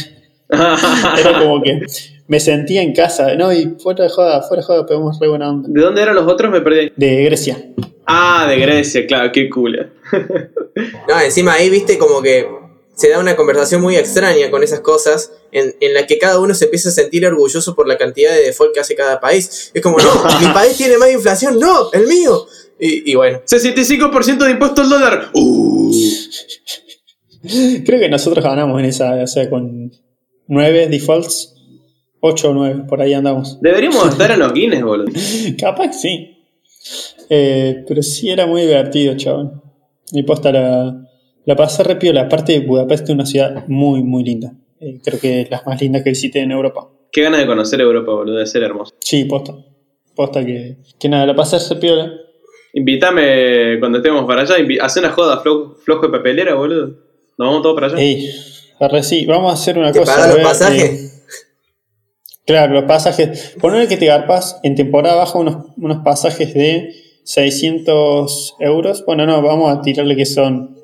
[1.19, 1.81] Era como que
[2.27, 3.51] me sentía en casa, ¿no?
[3.51, 5.69] Y fuera de joda, fuera de joda, pegamos re buena onda.
[5.71, 6.51] ¿De dónde eran los otros?
[6.51, 6.91] Me perdí.
[6.95, 7.57] De Grecia.
[8.05, 9.91] Ah, de Grecia, claro, qué cool.
[11.07, 12.47] No, encima ahí viste como que
[12.95, 16.55] se da una conversación muy extraña con esas cosas en, en la que cada uno
[16.55, 19.69] se empieza a sentir orgulloso por la cantidad de default que hace cada país.
[19.71, 20.11] Es como, no,
[20.41, 22.47] mi país tiene más inflación, no, el mío.
[22.79, 25.29] Y, y bueno, 65% de impuesto al dólar.
[25.33, 25.91] Uh.
[27.85, 29.91] Creo que nosotros ganamos en esa, o sea, con
[30.53, 31.55] nueve defaults,
[32.21, 33.59] 8 o 9, por ahí andamos.
[33.61, 35.11] Deberíamos estar en los Guinness, boludo.
[35.59, 36.29] Capaz sí.
[37.29, 39.61] Eh, pero sí era muy divertido, chabón.
[40.11, 41.05] Y posta la,
[41.45, 42.21] la pasé re piola.
[42.23, 44.53] Aparte, Budapest es una ciudad muy, muy linda.
[44.79, 46.87] Eh, creo que es la más linda que visité en Europa.
[47.11, 48.93] Qué ganas de conocer Europa, boludo, de ser hermoso.
[48.99, 49.53] Sí, posta.
[50.15, 52.11] Posta que, que nada, la pasé re piola.
[52.73, 56.87] Invítame cuando estemos para allá, hacé una joda flo- flojo de papelera, boludo.
[57.37, 57.99] Nos vamos todos para allá.
[58.01, 58.27] Ey,
[59.03, 60.15] sí, vamos a hacer una ¿te cosa.
[60.15, 60.83] pagan a los pasajes?
[60.83, 61.09] eh,
[62.45, 63.55] Claro, los pasajes.
[63.61, 69.03] Poner que te garpas en temporada baja unos, unos pasajes de 600 euros.
[69.05, 70.77] Bueno, no, vamos a tirarle que son.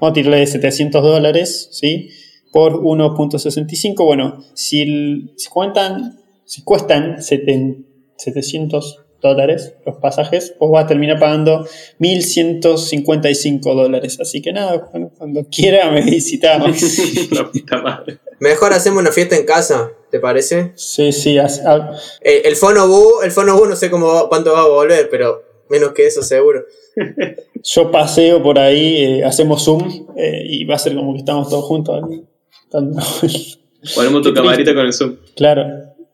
[0.00, 2.10] Vamos a tirarle de 700 dólares, ¿sí?
[2.52, 4.04] Por 1.65.
[4.04, 10.88] Bueno, si, el- si cuentan, si cuestan seten- 700 dólares los pasajes, pues vas a
[10.88, 11.64] terminar pagando
[11.98, 14.18] 1155 dólares.
[14.20, 16.76] Así que nada, bueno, cuando quiera me visitamos.
[17.30, 18.18] La puta madre.
[18.40, 20.72] mejor hacemos una fiesta en casa, ¿te parece?
[20.74, 21.46] Sí, sí, ha-
[22.20, 25.08] El, el Fono Bu, el Fono Bu no sé cómo va- cuánto va a volver,
[25.10, 26.64] pero menos que eso seguro.
[27.64, 31.48] Yo paseo por ahí, eh, hacemos Zoom eh, y va a ser como que estamos
[31.48, 32.02] todos juntos.
[33.94, 35.16] Ponemos tu camarita con el Zoom.
[35.36, 35.64] claro,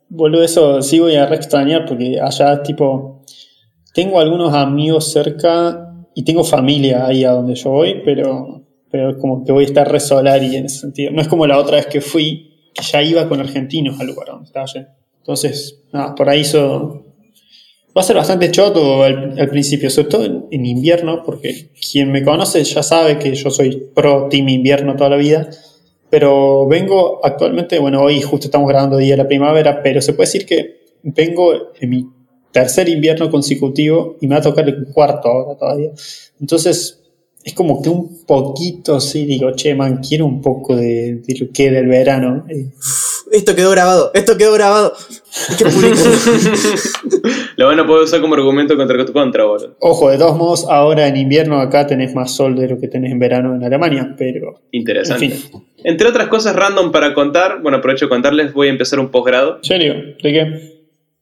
[0.09, 3.25] boludo, eso sí voy a re extrañar porque allá, tipo,
[3.93, 9.45] tengo algunos amigos cerca y tengo familia ahí a donde yo voy, pero, pero como
[9.45, 11.13] que voy a estar re solari en ese sentido.
[11.13, 14.29] No es como la otra vez que fui, que ya iba con argentinos al lugar
[14.29, 14.91] donde estaba yendo.
[15.19, 17.05] Entonces, nada, por ahí eso.
[17.97, 22.13] Va a ser bastante choto al, al principio, sobre todo en, en invierno, porque quien
[22.13, 25.49] me conoce ya sabe que yo soy pro team invierno toda la vida.
[26.11, 30.27] Pero vengo actualmente, bueno, hoy justo estamos grabando día de la primavera, pero se puede
[30.27, 32.07] decir que vengo en mi
[32.51, 35.91] tercer invierno consecutivo y me va a tocar el cuarto ahora todavía.
[36.41, 37.03] Entonces,
[37.45, 41.53] es como que un poquito, sí, digo, che, man, quiero un poco de, de lo
[41.53, 42.47] que era el verano.
[43.31, 44.93] Esto quedó grabado, esto quedó grabado.
[47.57, 49.77] Lo van a poder usar como argumento contra tu contra, boludo.
[49.81, 53.13] Ojo, de todos modos, ahora en invierno acá tenés más sol de lo que tenés
[53.13, 55.31] en verano en Alemania, pero en Interesante.
[55.31, 55.63] fin.
[55.85, 59.57] Entre otras cosas random para contar, bueno, aprovecho de contarles, voy a empezar un posgrado.
[59.59, 59.95] ¿En serio?
[60.23, 60.79] ¿De qué?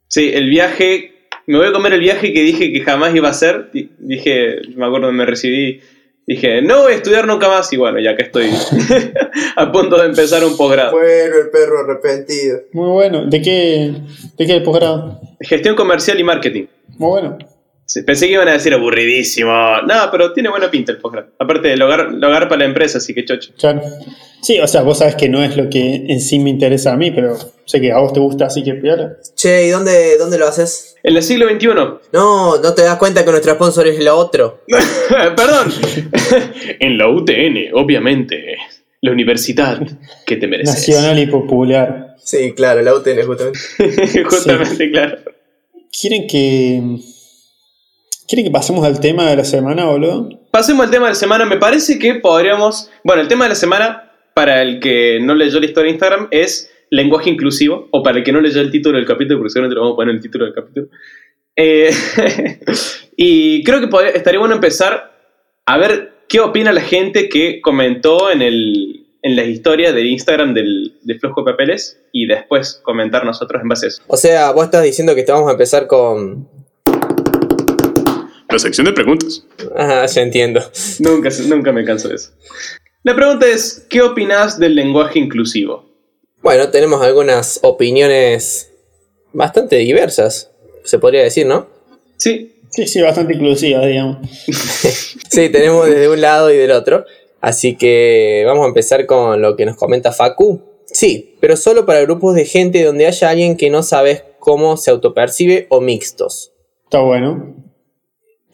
[0.08, 1.12] Sí, el viaje,
[1.46, 3.70] me voy a comer el viaje que dije que jamás iba a hacer.
[3.72, 5.80] Di- Dije, me acuerdo, me recibí,
[6.26, 7.72] dije, no voy a estudiar nunca más.
[7.72, 8.50] Y bueno, ya que estoy
[9.56, 10.92] a punto de empezar un posgrado.
[10.92, 12.60] bueno, el perro arrepentido.
[12.72, 13.26] Muy bueno.
[13.26, 13.94] ¿De qué?
[14.36, 15.20] ¿De qué el posgrado?
[15.40, 16.64] Gestión comercial y marketing.
[16.98, 17.38] Muy bueno.
[17.86, 19.52] Sí, pensé que iban a decir aburridísimo.
[19.86, 21.28] No, pero tiene buena pinta el posgrado.
[21.38, 23.52] Aparte de logar, logar para la empresa, así que chocho.
[23.58, 23.80] Claro.
[24.42, 26.96] Sí, o sea, vos sabes que no es lo que en sí me interesa a
[26.96, 29.16] mí, pero sé que a vos te gusta, así que piola.
[29.34, 30.96] Che, ¿y dónde, dónde lo haces?
[31.02, 31.68] En el siglo XXI.
[32.12, 34.62] No, no te das cuenta que nuestro sponsor es lo otro.
[35.08, 35.72] Perdón.
[36.80, 38.56] en la UTN, obviamente.
[39.00, 39.80] La universidad
[40.24, 40.74] que te mereces.
[40.74, 42.16] Nacional y popular.
[42.18, 44.24] Sí, claro, la UTN justamente.
[44.24, 45.18] Justamente, claro.
[45.92, 46.82] ¿Quieren que.
[48.28, 50.28] ¿Quieren que pasemos al tema de la semana, boludo?
[50.50, 51.44] Pasemos al tema de la semana.
[51.44, 52.90] Me parece que podríamos.
[53.04, 56.28] Bueno, el tema de la semana, para el que no leyó la historia de Instagram,
[56.30, 57.88] es lenguaje inclusivo.
[57.92, 59.96] O para el que no leyó el título del capítulo, porque seguramente lo vamos a
[59.96, 60.88] poner en el título del capítulo.
[61.54, 61.90] Eh,
[63.16, 65.12] y creo que podría- estaría bueno empezar
[65.64, 70.52] a ver qué opina la gente que comentó en, el, en la historia de Instagram
[70.54, 74.02] del, de Flojo de Papeles y después comentar nosotros en base a eso.
[74.08, 76.48] O sea, vos estás diciendo que te vamos a empezar con.
[78.48, 79.44] La sección de preguntas.
[79.76, 80.60] Ah, ya entiendo.
[81.00, 82.30] Nunca, se- nunca me canso de eso.
[83.02, 85.84] La pregunta es, ¿qué opinas del lenguaje inclusivo?
[86.42, 88.70] Bueno, tenemos algunas opiniones
[89.32, 90.50] bastante diversas,
[90.84, 91.66] se podría decir, ¿no?
[92.16, 94.18] Sí, Sí, sí, bastante inclusiva, digamos.
[95.30, 97.04] Sí, tenemos desde un lado y del otro.
[97.40, 100.62] Así que vamos a empezar con lo que nos comenta Facu.
[100.86, 104.90] Sí, pero solo para grupos de gente donde haya alguien que no sabes cómo se
[104.90, 106.52] autopercibe o mixtos.
[106.84, 107.54] Está bueno.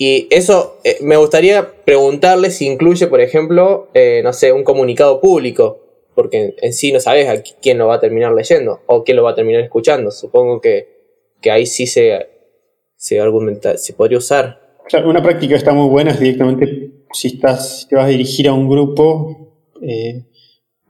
[0.05, 5.21] Y eso eh, me gustaría preguntarle si incluye, por ejemplo, eh, no sé, un comunicado
[5.21, 5.79] público.
[6.17, 9.17] Porque en, sí no sabes a qui- quién lo va a terminar leyendo o quién
[9.17, 10.11] lo va a terminar escuchando.
[10.11, 10.89] Supongo que,
[11.41, 12.27] que ahí sí se,
[12.97, 14.61] se argumenta, se podría usar.
[15.05, 18.53] Una práctica que está muy buena es directamente si estás, te vas a dirigir a
[18.55, 19.55] un grupo.
[19.83, 20.25] eh,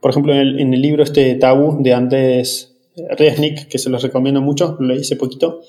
[0.01, 2.75] por ejemplo, en el, libro este Tabú de Andrés
[3.17, 5.61] Resnick, que se los recomiendo mucho, lo leí hace poquito.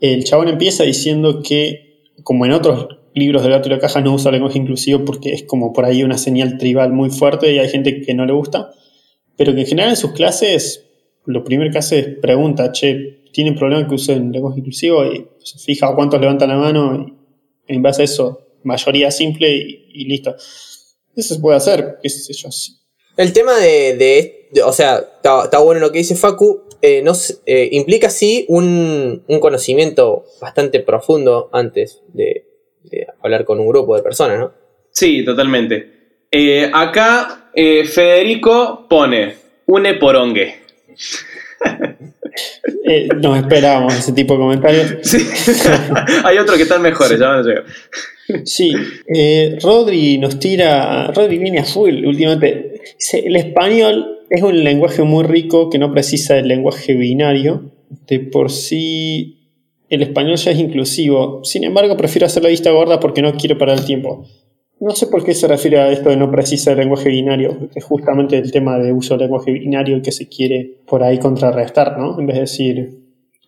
[0.00, 1.83] El chabón empieza diciendo que,
[2.24, 5.44] como en otros libros del gato y la caja, no usa lenguaje inclusivo porque es
[5.44, 8.72] como por ahí una señal tribal muy fuerte y hay gente que no le gusta.
[9.36, 10.84] Pero que en general en sus clases,
[11.24, 15.04] lo primero que hace es pregunta, che, ¿tienen problema que usen lenguaje inclusivo?
[15.06, 17.06] Y se fija cuántos levantan la mano
[17.68, 20.34] y en base a eso, mayoría simple y, y listo.
[21.14, 22.48] Eso se puede hacer, qué sé yo.
[23.16, 27.04] El tema de, o sea, está bueno lo que dice Facu, eh,
[27.46, 32.46] eh, implica sí un, un conocimiento bastante profundo antes de,
[33.20, 34.52] hablar con un grupo de personas, ¿no?
[34.90, 35.92] sí, totalmente.
[36.30, 40.54] Eh, acá Federico pone une porongue.
[42.86, 44.94] Eh, nos esperábamos ese tipo de comentarios.
[45.02, 45.18] Sí.
[46.24, 47.64] Hay otros que están mejores, ya van a llegar.
[48.44, 48.72] Sí,
[49.14, 52.80] eh, Rodri nos tira, Rodri viene a full últimamente.
[52.98, 57.70] Dice, el español es un lenguaje muy rico que no precisa del lenguaje binario.
[58.06, 59.38] De por sí,
[59.88, 61.40] el español ya es inclusivo.
[61.44, 64.26] Sin embargo, prefiero hacer la vista gorda porque no quiero parar el tiempo.
[64.84, 67.58] No sé por qué se refiere a esto de no precisa del lenguaje binario.
[67.58, 71.02] porque Es justamente el tema de uso del lenguaje binario el que se quiere por
[71.02, 72.20] ahí contrarrestar, ¿no?
[72.20, 72.98] En vez de decir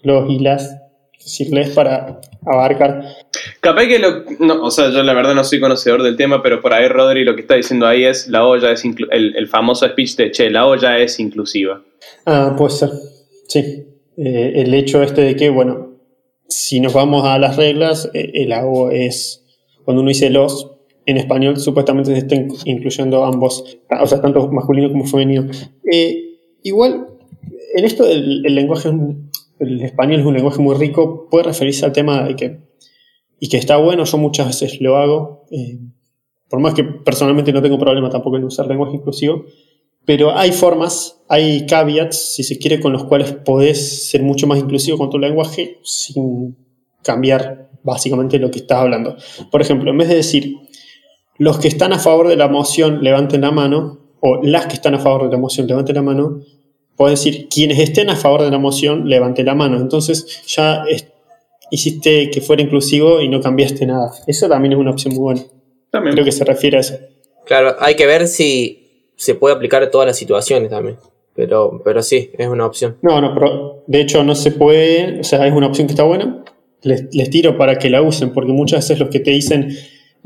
[0.03, 0.81] los y las,
[1.13, 3.05] decirles para abarcar
[3.61, 4.25] Capaz que lo.
[4.39, 7.23] No, o sea, yo la verdad no soy conocedor del tema, pero por ahí Rodri
[7.23, 10.49] lo que está diciendo ahí es la olla es el, el famoso speech de che,
[10.49, 11.83] la olla es inclusiva.
[12.25, 12.91] Ah, puede ser.
[13.49, 13.85] Sí.
[14.17, 15.99] Eh, el hecho este de que, bueno,
[16.49, 19.45] si nos vamos a las reglas, eh, el AO es,
[19.85, 20.76] cuando uno dice los,
[21.07, 25.49] en español supuestamente se están incluyendo ambos, o sea, tanto masculino como femenino.
[25.91, 27.07] Eh, igual,
[27.75, 28.91] en esto del el lenguaje,
[29.61, 32.61] el español es un lenguaje muy rico, puede referirse al tema de que,
[33.39, 35.79] y que está bueno, yo muchas veces lo hago, eh,
[36.49, 39.45] por más que personalmente no tengo problema tampoco en usar lenguaje inclusivo,
[40.05, 44.59] pero hay formas, hay caveats, si se quiere, con los cuales podés ser mucho más
[44.59, 46.57] inclusivo con tu lenguaje sin
[47.03, 49.17] cambiar básicamente lo que estás hablando.
[49.51, 50.57] Por ejemplo, en vez de decir
[51.39, 54.95] los que están a favor de la moción levanten la mano, o las que están
[54.95, 56.41] a favor de la moción levanten la mano,
[56.97, 59.77] podés decir quienes estén a favor de la moción levanten la mano.
[59.77, 61.07] Entonces ya es-
[61.71, 64.11] hiciste que fuera inclusivo y no cambiaste nada.
[64.27, 65.41] Eso también es una opción muy buena.
[65.91, 66.15] También.
[66.15, 66.95] Creo que se refiere a eso.
[67.45, 70.97] Claro, hay que ver si se puede aplicar a todas las situaciones también.
[71.35, 72.97] Pero, pero sí, es una opción.
[73.03, 76.03] No, no, pero de hecho no se puede, o sea, es una opción que está
[76.05, 76.43] buena.
[76.83, 79.69] Les, les tiro para que la usen, porque muchas veces los que te dicen,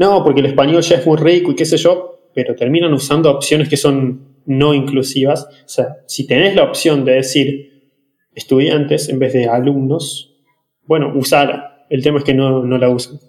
[0.00, 3.30] no, porque el español ya es muy rico y qué sé yo, pero terminan usando
[3.30, 5.44] opciones que son no inclusivas.
[5.44, 7.92] O sea, si tenés la opción de decir
[8.34, 10.38] estudiantes en vez de alumnos,
[10.86, 11.84] bueno, usala.
[11.90, 13.20] El tema es que no, no la usan.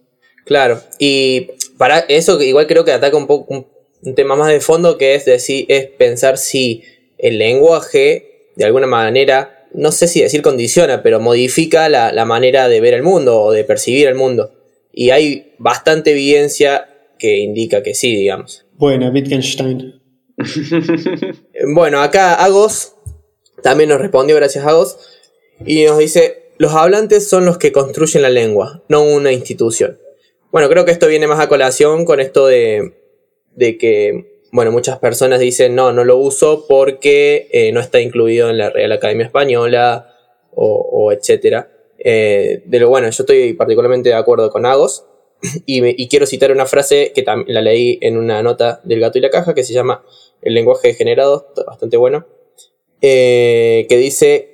[0.45, 3.67] Claro, y para eso igual creo que ataca un poco un,
[4.03, 6.83] un tema más de fondo que es decir, es pensar si
[7.17, 12.69] el lenguaje de alguna manera, no sé si decir condiciona, pero modifica la, la manera
[12.69, 14.60] de ver el mundo o de percibir el mundo.
[14.93, 16.87] Y hay bastante evidencia
[17.17, 18.65] que indica que sí, digamos.
[18.73, 20.01] Buena, Wittgenstein.
[21.73, 22.95] Bueno, acá Agos
[23.61, 24.97] también nos respondió, gracias Agos,
[25.65, 29.99] y nos dice, los hablantes son los que construyen la lengua, no una institución.
[30.51, 32.93] Bueno, creo que esto viene más a colación con esto de,
[33.55, 38.49] de que, bueno, muchas personas dicen, no, no lo uso porque eh, no está incluido
[38.49, 40.13] en la Real Academia Española
[40.51, 41.71] o, o etcétera.
[42.03, 45.05] Eh, de lo bueno, yo estoy particularmente de acuerdo con Agos
[45.65, 49.17] y, me- y quiero citar una frase que la leí en una nota del gato
[49.17, 50.03] y la caja que se llama
[50.41, 52.25] El lenguaje degenerado, bastante bueno,
[53.01, 54.47] eh, que dice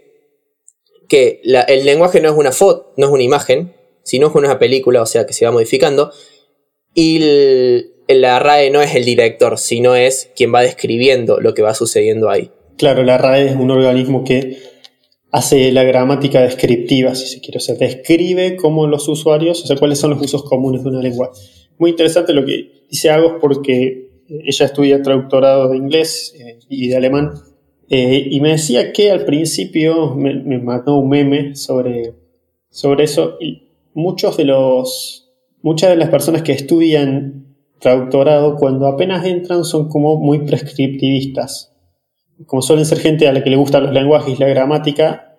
[1.08, 3.74] que la- el lenguaje no es una foto, no es una imagen,
[4.04, 6.12] sino es una película, o sea que se va modificando,
[6.94, 11.62] y el- la RAE no es el director, sino es quien va describiendo lo que
[11.62, 12.52] va sucediendo ahí.
[12.78, 14.58] Claro, la RAE es un organismo que
[15.32, 17.58] hace la gramática descriptiva, si se quiere.
[17.58, 21.02] O sea, describe cómo los usuarios, o sea, cuáles son los usos comunes de una
[21.02, 21.32] lengua.
[21.78, 26.98] Muy interesante lo que dice Agos porque ella estudia traductorado de inglés eh, y de
[26.98, 27.32] alemán.
[27.90, 32.14] eh, y me decía que al principio me, me mandó un meme sobre,
[32.70, 33.38] sobre eso.
[33.40, 39.88] Y muchos de los, muchas de las personas que estudian traductorado, cuando apenas entran, son
[39.88, 41.77] como muy prescriptivistas
[42.46, 45.36] como suelen ser gente a la que le gustan los lenguajes y la gramática,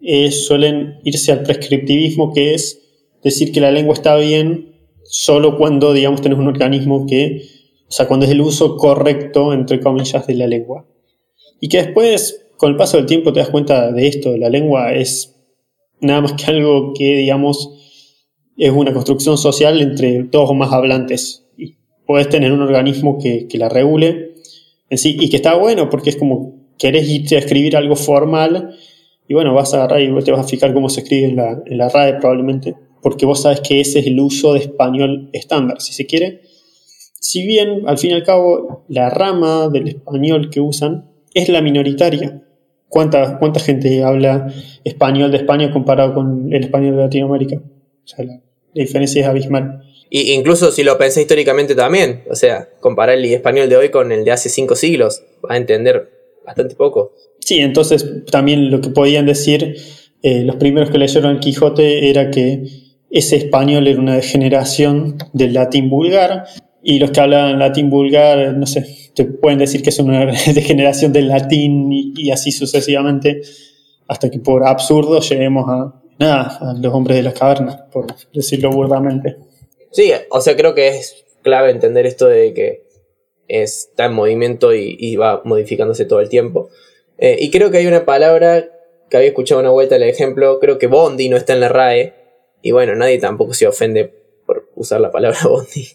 [0.00, 2.82] eh, suelen irse al prescriptivismo, que es
[3.22, 4.74] decir que la lengua está bien
[5.04, 7.42] solo cuando, digamos, tenés un organismo que,
[7.88, 10.86] o sea, cuando es el uso correcto, entre comillas, de la lengua.
[11.60, 14.92] Y que después, con el paso del tiempo, te das cuenta de esto, la lengua
[14.92, 15.36] es
[16.00, 17.70] nada más que algo que, digamos,
[18.56, 21.46] es una construcción social entre dos o más hablantes.
[21.56, 21.76] Y
[22.06, 24.33] puedes tener un organismo que, que la regule
[24.90, 28.74] sí, y que está bueno porque es como querés irte a escribir algo formal
[29.26, 31.62] y bueno, vas a agarrar y te vas a fijar cómo se escribe en la,
[31.64, 35.80] en la RAE probablemente, porque vos sabes que ese es el uso de español estándar,
[35.80, 36.42] si se quiere.
[37.20, 41.62] Si bien, al fin y al cabo, la rama del español que usan es la
[41.62, 42.42] minoritaria.
[42.88, 44.52] ¿Cuánta, cuánta gente habla
[44.84, 47.62] español de España comparado con el español de Latinoamérica?
[48.18, 48.40] La
[48.74, 49.83] diferencia es abismal.
[50.16, 54.12] Y incluso si lo pensé históricamente también, o sea, comparar el español de hoy con
[54.12, 56.08] el de hace cinco siglos, va a entender
[56.46, 57.14] bastante poco.
[57.40, 59.74] Sí, entonces también lo que podían decir
[60.22, 62.62] eh, los primeros que leyeron el Quijote era que
[63.10, 66.44] ese español era una degeneración del latín vulgar
[66.80, 68.86] y los que hablaban latín vulgar, no sé,
[69.16, 73.40] te pueden decir que es una degeneración del latín y así sucesivamente
[74.06, 78.70] hasta que por absurdo lleguemos a, nada, a los hombres de las cavernas, por decirlo
[78.70, 79.53] burdamente.
[79.94, 82.82] Sí, o sea, creo que es clave entender esto de que
[83.46, 86.68] está en movimiento y, y va modificándose todo el tiempo.
[87.18, 88.68] Eh, y creo que hay una palabra
[89.08, 92.12] que había escuchado una vuelta el ejemplo, creo que Bondi no está en la RAE,
[92.60, 94.12] y bueno, nadie tampoco se ofende
[94.46, 95.88] por usar la palabra Bondi.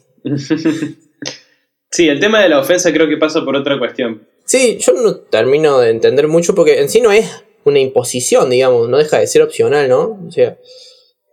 [1.92, 4.26] Sí, el tema de la ofensa creo que pasa por otra cuestión.
[4.46, 7.30] Sí, yo no termino de entender mucho porque en sí no es
[7.66, 10.20] una imposición, digamos, no deja de ser opcional, ¿no?
[10.26, 10.58] O sea,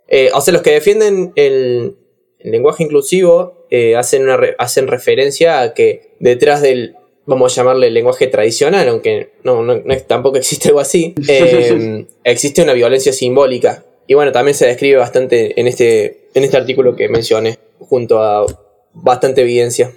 [0.09, 1.97] eh, o sea los que defienden el,
[2.41, 6.95] el lenguaje inclusivo eh, hacen, una re- hacen referencia a que detrás del,
[7.27, 12.07] vamos a llamarle lenguaje tradicional, aunque no, no- no es- tampoco existe algo así, eh,
[12.25, 13.85] existe una violencia simbólica.
[14.07, 18.47] Y bueno, también se describe bastante en este, en este artículo que mencioné, junto a
[18.93, 19.93] bastante evidencia.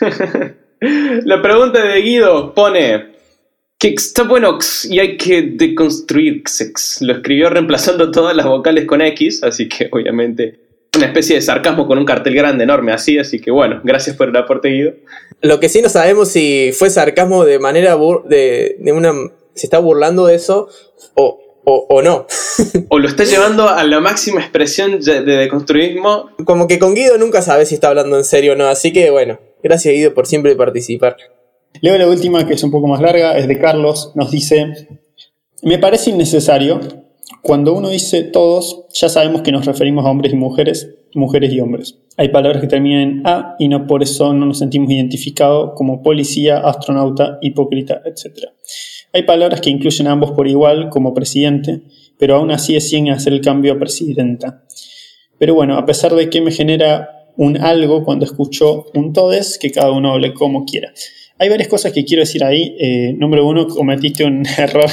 [1.24, 3.12] La pregunta de Guido pone
[3.78, 6.98] que está bueno y hay que deconstruir x.
[7.02, 10.58] Lo escribió reemplazando todas las vocales con X, así que obviamente
[10.96, 14.28] una especie de sarcasmo con un cartel grande, enorme, así, así que bueno, gracias por
[14.28, 14.92] el aporte Guido.
[15.40, 19.12] Lo que sí no sabemos si fue sarcasmo de manera bur- de, de una.
[19.54, 20.68] se está burlando de eso
[21.14, 22.26] o, o, o no.
[22.90, 26.28] O lo está llevando a la máxima expresión de de deconstruismo.
[26.44, 28.66] Como que con Guido nunca sabes si está hablando en serio o no.
[28.66, 31.16] Así que bueno, gracias Guido por siempre participar.
[31.80, 34.12] Leo la última, que es un poco más larga, es de Carlos.
[34.14, 34.88] Nos dice:
[35.62, 36.80] Me parece innecesario,
[37.42, 41.58] Cuando uno dice todos, ya sabemos que nos referimos a hombres y mujeres, mujeres y
[41.58, 41.98] hombres.
[42.16, 46.02] Hay palabras que terminan en A y no por eso no nos sentimos identificados como
[46.02, 48.50] policía, astronauta, hipócrita, etc.
[49.12, 51.82] Hay palabras que incluyen a ambos por igual, como presidente,
[52.16, 54.62] pero aún así deciden hacer el cambio a presidenta.
[55.36, 59.72] Pero bueno, a pesar de que me genera un algo cuando escucho un todes, que
[59.72, 60.92] cada uno hable como quiera.
[61.42, 62.76] Hay varias cosas que quiero decir ahí.
[62.78, 64.88] Eh, número uno, cometiste un error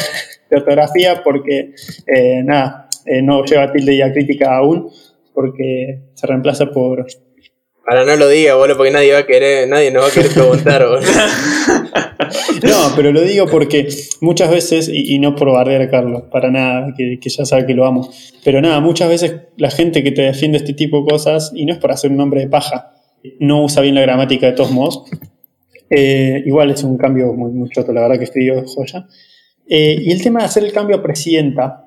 [0.50, 1.76] de ortografía porque,
[2.08, 4.90] eh, nada, eh, no lleva tilde diacrítica aún,
[5.32, 7.06] porque se reemplaza por...
[7.86, 10.32] Ahora no lo diga, boludo, porque nadie va a querer, nadie nos va a querer
[10.32, 11.02] preguntar, boludo.
[12.64, 13.88] No, pero lo digo porque
[14.22, 17.66] muchas veces, y, y no por bardear a Carlos, para nada, que, que ya sabe
[17.66, 18.12] que lo amo,
[18.44, 21.74] pero nada, muchas veces la gente que te defiende este tipo de cosas, y no
[21.74, 22.92] es por hacer un nombre de paja,
[23.40, 25.06] no usa bien la gramática de todos modos.
[25.90, 29.08] Eh, igual es un cambio muy, muy choto, la verdad que estoy yo joya.
[29.68, 31.86] Eh, y el tema de hacer el cambio a presidenta.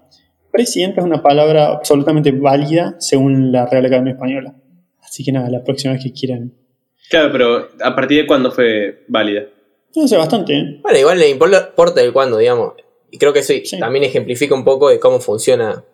[0.51, 4.55] Presidenta es una palabra absolutamente válida según la Real Academia Española.
[5.03, 6.53] Así que nada, la próxima vez que quieran.
[7.11, 9.45] Claro, pero ¿a partir de cuándo fue válida?
[9.95, 10.57] No sé, bastante.
[10.57, 10.79] ¿eh?
[10.83, 12.75] Bueno, igual le importa el cuándo, digamos.
[13.11, 13.79] Y creo que eso Sí.
[13.79, 15.85] también ejemplifica un poco de cómo funciona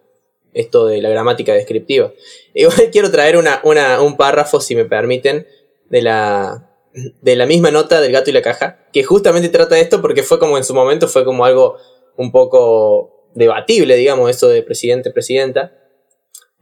[0.54, 2.12] esto de la gramática descriptiva.
[2.54, 5.46] Igual quiero traer una, una- un párrafo, si me permiten,
[5.90, 9.82] de la, de la misma nota del gato y la caja, que justamente trata de
[9.82, 11.76] esto porque fue como en su momento, fue como algo
[12.16, 15.72] un poco debatible, digamos, eso de presidente, presidenta.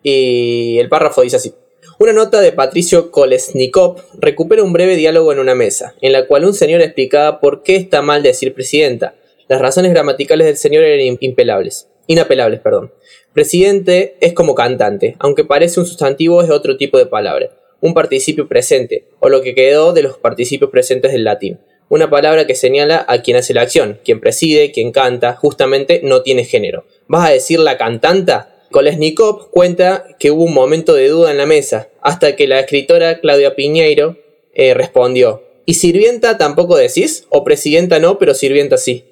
[0.03, 1.55] Y el párrafo dice así.
[1.99, 6.45] Una nota de Patricio Kolesnikov recupera un breve diálogo en una mesa, en la cual
[6.45, 9.15] un señor explicaba por qué está mal decir presidenta.
[9.49, 11.89] Las razones gramaticales del señor eran im- impelables.
[12.07, 12.93] Inapelables, perdón.
[13.33, 17.51] Presidente es como cantante, aunque parece un sustantivo es otro tipo de palabra.
[17.81, 21.59] Un participio presente, o lo que quedó de los participios presentes del latín.
[21.89, 26.23] Una palabra que señala a quien hace la acción, quien preside, quien canta, justamente no
[26.23, 26.85] tiene género.
[27.07, 28.53] ¿Vas a decir la cantanta?
[28.73, 33.21] Kolesnikov cuenta que hubo un momento de duda en la mesa, hasta que la escritora
[33.21, 34.17] Claudia Piñeiro
[34.53, 37.27] eh, respondió, ¿y sirvienta tampoco decís?
[37.29, 39.05] ¿O presidenta no, pero sirvienta sí?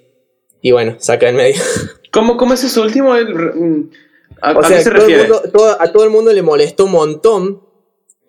[0.60, 1.60] Y bueno, saca en medio.
[2.12, 3.14] ¿Cómo, cómo es eso último?
[3.14, 3.90] El- mm,
[4.40, 5.22] ¿A, O a sea, qué se todo el refiere?
[5.28, 7.60] mundo- todo- a todo el mundo le molestó un montón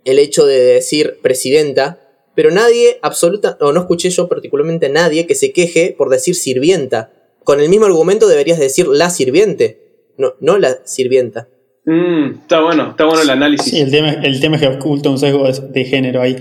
[0.05, 1.99] el hecho de decir presidenta,
[2.35, 6.35] pero nadie, absoluta, o no escuché yo particularmente a nadie que se queje por decir
[6.35, 7.11] sirvienta.
[7.43, 11.47] Con el mismo argumento deberías decir la sirviente, no, no la sirvienta.
[11.85, 13.71] Mm, está bueno, está bueno el análisis.
[13.71, 16.35] Sí, el tema, el tema es que oculta un sesgo de, de género ahí.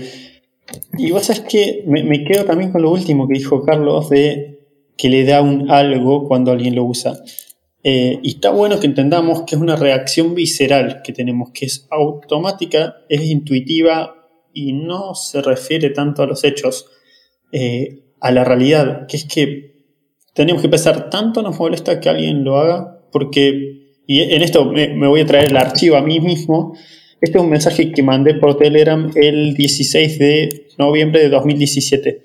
[0.97, 4.55] Y vos sabés que me, me quedo también con lo último que dijo Carlos de
[4.97, 7.13] que le da un algo cuando alguien lo usa.
[7.87, 11.85] Eh, y está bueno que entendamos que es una reacción visceral que tenemos, que es
[11.91, 16.87] automática, es intuitiva y no se refiere tanto a los hechos,
[17.51, 19.83] eh, a la realidad, que es que
[20.33, 24.87] tenemos que pensar, tanto nos molesta que alguien lo haga, porque, y en esto me,
[24.87, 26.75] me voy a traer el archivo a mí mismo,
[27.21, 32.23] este es un mensaje que mandé por Telegram el 16 de noviembre de 2017.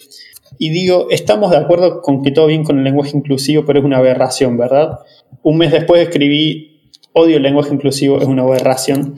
[0.59, 3.85] Y digo, estamos de acuerdo con que todo bien con el lenguaje inclusivo, pero es
[3.85, 4.99] una aberración, ¿verdad?
[5.43, 6.81] Un mes después escribí,
[7.13, 9.17] odio el lenguaje inclusivo, es una aberración.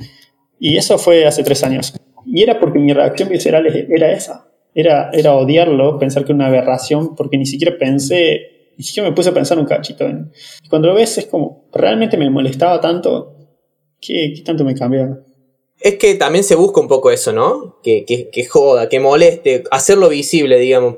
[0.59, 1.95] Y eso fue hace tres años.
[2.27, 4.49] Y era porque mi reacción visceral era esa.
[4.75, 9.15] Era, era odiarlo, pensar que era una aberración, porque ni siquiera pensé, ni siquiera me
[9.15, 10.05] puse a pensar un cachito.
[10.05, 13.37] En, y cuando lo ves es como, realmente me molestaba tanto,
[14.01, 15.19] ¿qué, qué tanto me cambiaba?
[15.81, 17.81] Es que también se busca un poco eso, ¿no?
[17.83, 20.97] Que, que, que joda, que moleste, hacerlo visible, digamos.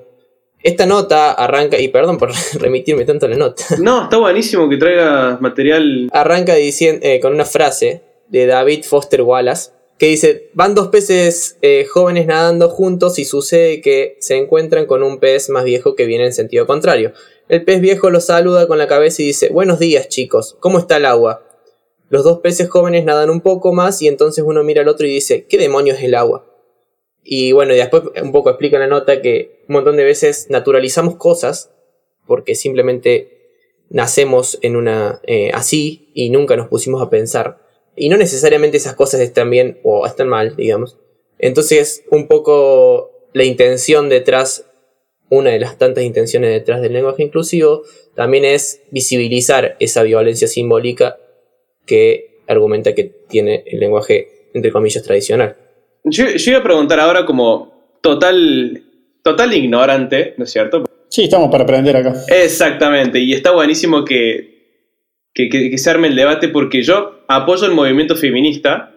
[0.64, 4.78] Esta nota arranca, y perdón por remitirme tanto a la nota, No, está buenísimo que
[4.78, 6.08] traigas material.
[6.10, 11.56] arranca diciendo, eh, con una frase de David Foster Wallace que dice, van dos peces
[11.62, 16.06] eh, jóvenes nadando juntos y sucede que se encuentran con un pez más viejo que
[16.06, 17.12] viene en sentido contrario.
[17.48, 20.96] El pez viejo los saluda con la cabeza y dice, buenos días chicos, ¿cómo está
[20.96, 21.46] el agua?
[22.08, 25.10] Los dos peces jóvenes nadan un poco más y entonces uno mira al otro y
[25.10, 26.46] dice, ¿qué demonios es el agua?
[27.24, 31.16] Y bueno, después un poco explica en la nota que un montón de veces naturalizamos
[31.16, 31.70] cosas
[32.26, 33.34] porque simplemente
[33.88, 37.58] nacemos en una eh, así y nunca nos pusimos a pensar.
[37.96, 40.98] Y no necesariamente esas cosas están bien o están mal, digamos.
[41.38, 44.66] Entonces, un poco la intención detrás,
[45.30, 47.82] una de las tantas intenciones detrás del lenguaje inclusivo,
[48.14, 51.18] también es visibilizar esa violencia simbólica
[51.86, 55.56] que argumenta que tiene el lenguaje, entre comillas, tradicional.
[56.04, 58.82] Yo, yo iba a preguntar ahora como total,
[59.22, 60.84] total ignorante, ¿no es cierto?
[61.08, 62.14] Sí, estamos para aprender acá.
[62.28, 64.82] Exactamente, y está buenísimo que,
[65.32, 68.92] que, que- que se arme el debate porque yo apoyo el movimiento feminista,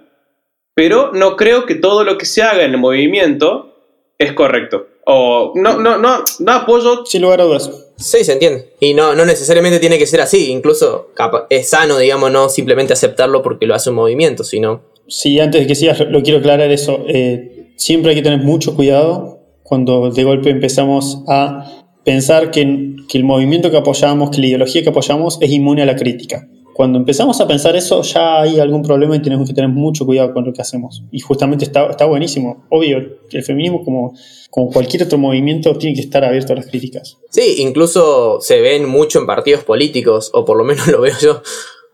[0.75, 3.73] pero no creo que todo lo que se haga en el movimiento
[4.19, 4.87] es correcto.
[5.09, 7.71] O no, no, no, no apoyo Sin lugar a dudas.
[7.95, 8.73] Sí, se entiende.
[8.81, 10.51] Y no, no necesariamente tiene que ser así.
[10.51, 11.11] Incluso
[11.49, 14.81] es sano, digamos, no simplemente aceptarlo porque lo hace un movimiento, sino.
[15.07, 17.05] Sí, antes de que sigas, lo, quiero aclarar eso.
[17.07, 23.23] Eh, siempre hay que tener mucho cuidado cuando de golpe empezamos a pensar que, el
[23.23, 26.47] movimiento que apoyamos, que la ideología que apoyamos es inmune a la crítica
[26.77, 30.31] cuando empezamos a pensar eso, ya hay algún problema y tenemos que tener mucho cuidado
[30.31, 31.03] con lo que hacemos.
[31.11, 32.67] Y justamente está, está buenísimo.
[32.69, 32.99] Obvio,
[33.31, 34.13] el feminismo, como,
[34.51, 37.17] como cualquier otro movimiento, tiene que estar abierto a las críticas.
[37.31, 41.41] Sí, incluso se ven mucho en partidos políticos, o por lo menos lo veo yo,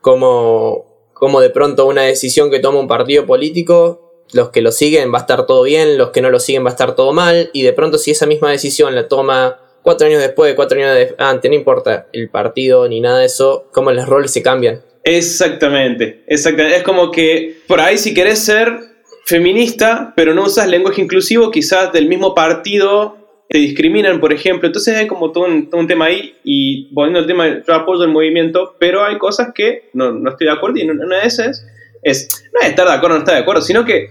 [0.02, 0.93] como,
[1.24, 5.20] como de pronto una decisión que toma un partido político, los que lo siguen va
[5.20, 7.62] a estar todo bien, los que no lo siguen va a estar todo mal, y
[7.62, 11.56] de pronto si esa misma decisión la toma cuatro años después, cuatro años antes, no
[11.56, 14.82] importa el partido ni nada de eso, cómo los roles se cambian.
[15.06, 16.76] Exactamente, exactamente.
[16.76, 18.78] Es como que por ahí si querés ser
[19.24, 24.68] feminista, pero no usas lenguaje inclusivo, quizás del mismo partido te discriminan, por ejemplo.
[24.68, 28.76] Entonces hay como todo un, tema ahí y volviendo al tema, yo apoyo el movimiento,
[28.80, 31.66] pero hay cosas que no, no estoy de acuerdo y una de esas
[32.02, 34.10] es, no es estar de acuerdo o no estar de acuerdo, sino que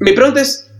[0.00, 0.70] mi pregunta es,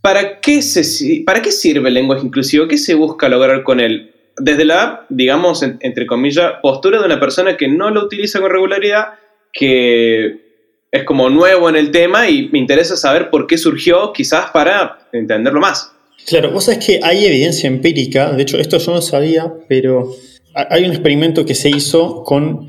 [0.00, 2.68] ¿para qué, se, ¿para qué sirve el lenguaje inclusivo?
[2.68, 4.14] ¿Qué se busca lograr con él?
[4.36, 9.14] Desde la, digamos, entre comillas, postura de una persona que no lo utiliza con regularidad,
[9.52, 10.48] que
[10.90, 15.08] es como nuevo en el tema y me interesa saber por qué surgió, quizás para
[15.12, 15.92] entenderlo más.
[16.26, 20.14] Claro, vos sabés que hay evidencia empírica, de hecho esto yo no sabía, pero
[20.54, 22.68] hay un experimento que se hizo con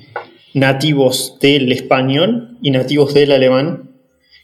[0.53, 3.89] nativos del español y nativos del alemán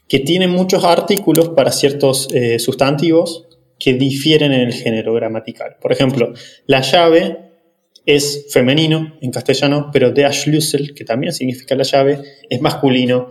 [0.08, 3.46] que tienen muchos artículos para ciertos eh, sustantivos
[3.78, 5.76] que difieren en el género gramatical.
[5.80, 6.32] Por ejemplo,
[6.66, 7.38] la llave
[8.06, 13.28] es femenino en castellano, pero der Schlüssel, que también significa la llave, es masculino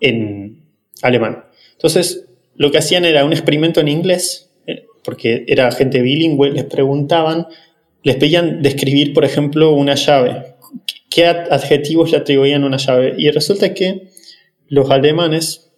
[0.00, 0.62] en
[1.02, 1.44] alemán.
[1.72, 4.49] Entonces, lo que hacían era un experimento en inglés,
[5.04, 7.46] porque era gente bilingüe, les preguntaban,
[8.02, 10.54] les pedían describir, por ejemplo, una llave.
[11.08, 13.14] ¿Qué adjetivos le atribuían a una llave?
[13.18, 14.08] Y resulta que
[14.68, 15.72] los alemanes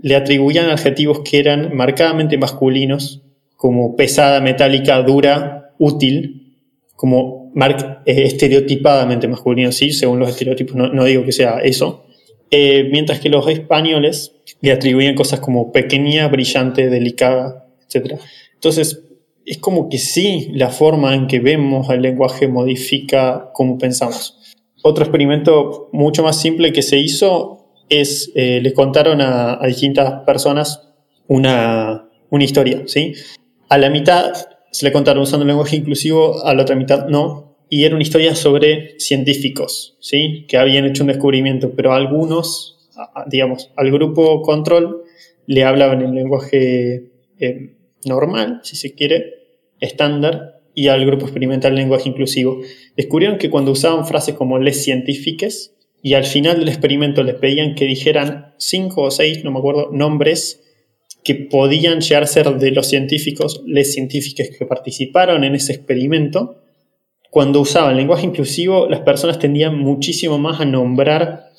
[0.00, 3.22] le atribuían adjetivos que eran marcadamente masculinos,
[3.56, 6.54] como pesada, metálica, dura, útil,
[6.94, 7.52] como
[8.06, 12.06] eh, estereotipadamente masculinos, sí, según los estereotipos, no, digo que sea eso.
[12.50, 18.18] Eh, mientras que los españoles le atribuían cosas como pequeña, brillante, delicada, etc.
[18.58, 19.04] Entonces,
[19.46, 24.36] es como que sí, la forma en que vemos el lenguaje modifica cómo pensamos.
[24.82, 30.88] Otro experimento mucho más simple que se hizo es, eh, les contaron a, distintas personas
[31.28, 33.14] una, historia, ¿sí?
[33.68, 34.32] A la mitad
[34.70, 38.02] se le contaron usando el lenguaje inclusivo, a la otra mitad no, y era una
[38.02, 40.46] historia sobre científicos, ¿sí?
[40.48, 42.90] Que habían hecho un descubrimiento, pero algunos,
[43.28, 45.04] digamos, al grupo control
[45.46, 49.34] le hablaban en lenguaje eh, normal, si se quiere,
[49.80, 52.60] estándar, y al grupo experimental lenguaje inclusivo.
[52.96, 55.72] Descubrieron que cuando usaban frases como les científicas,
[56.02, 59.90] y al final del experimento les pedían que dijeran cinco o seis, no me acuerdo,
[59.92, 60.62] nombres
[61.24, 66.62] que podían llegar a ser de los científicos, les científicos que participaron en ese experimento.
[67.30, 71.50] Cuando usaban lenguaje inclusivo, las personas tendían muchísimo más a nombrar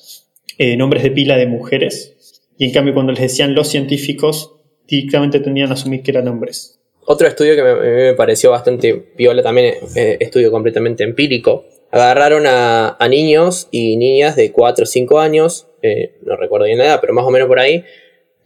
[0.58, 2.40] eh, nombres de pila de mujeres.
[2.58, 4.56] Y en cambio, cuando les decían los científicos,
[4.90, 6.78] directamente tendían a asumir que eran hombres.
[7.06, 12.96] Otro estudio que me, me pareció bastante viola, también eh, estudio completamente empírico, agarraron a,
[13.08, 17.14] niños y niñas de 4 o 5 años, eh, no recuerdo bien la edad, pero
[17.14, 17.84] más o menos por ahí,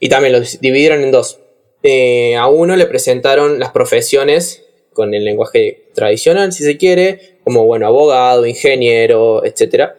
[0.01, 1.41] y también los dividieron en dos.
[1.83, 7.65] Eh, a uno le presentaron las profesiones con el lenguaje tradicional, si se quiere, como
[7.65, 9.91] bueno, abogado, ingeniero, etc.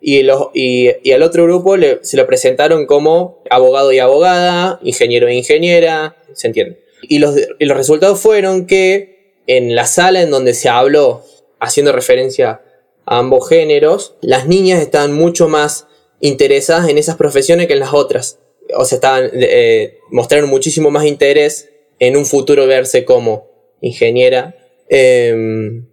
[0.00, 5.34] Y, los, y, al otro grupo se lo presentaron como abogado y abogada, ingeniero e
[5.34, 6.82] ingeniera, ¿se entiende?
[7.02, 11.24] Y los, y los resultados fueron que en la sala en donde se habló,
[11.58, 12.62] haciendo referencia
[13.04, 15.86] ambos géneros, las niñas estaban mucho más
[16.20, 18.38] interesadas en esas profesiones que en las otras.
[18.76, 23.48] O sea, estaban, eh, mostraron muchísimo más interés en un futuro verse como
[23.80, 24.54] ingeniera.
[24.88, 25.86] Em,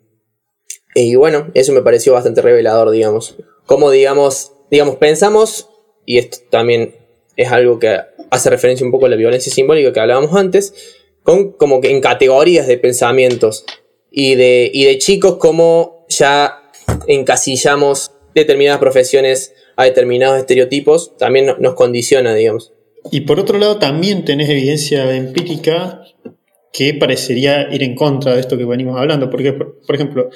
[0.96, 3.36] y bueno, eso me pareció bastante revelador, digamos.
[3.68, 5.70] Como, digamos, digamos, pensamos,
[6.06, 6.96] y esto también
[7.36, 8.00] es algo que
[8.32, 10.74] hace referencia un poco a la violencia simbólica que hablábamos antes,
[11.22, 13.66] con, como que en categorías de pensamientos
[14.10, 16.64] y de, y de chicos como ya
[17.08, 22.74] encasillamos determinadas profesiones a determinados estereotipos, también nos condiciona, digamos.
[23.12, 26.02] Y por otro lado, también tenés evidencia empírica
[26.72, 30.30] que parecería ir en contra de esto que venimos hablando, porque, por ejemplo,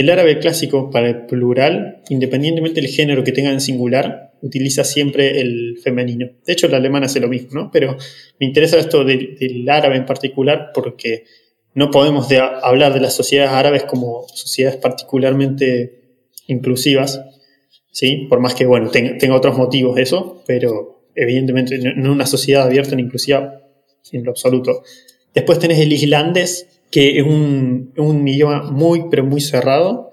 [0.00, 5.40] el árabe clásico para el plural, independientemente del género que tenga en singular, utiliza siempre
[5.40, 6.30] el femenino.
[6.46, 7.70] De hecho, el alemán hace lo mismo, ¿no?
[7.70, 7.96] Pero
[8.38, 11.24] me interesa esto del, árabe en particular porque
[11.74, 16.00] no podemos de- hablar de las sociedades árabes como sociedades particularmente
[16.46, 17.20] inclusivas,
[17.92, 18.26] ¿sí?
[18.28, 22.96] Por más que, bueno, tenga, otros motivos eso, pero evidentemente no no una sociedad abierta
[22.96, 23.60] ni inclusiva
[24.12, 24.82] en lo absoluto.
[25.34, 27.92] Después tenés el islandés, que es un,
[28.26, 30.10] idioma muy, pero muy cerrado,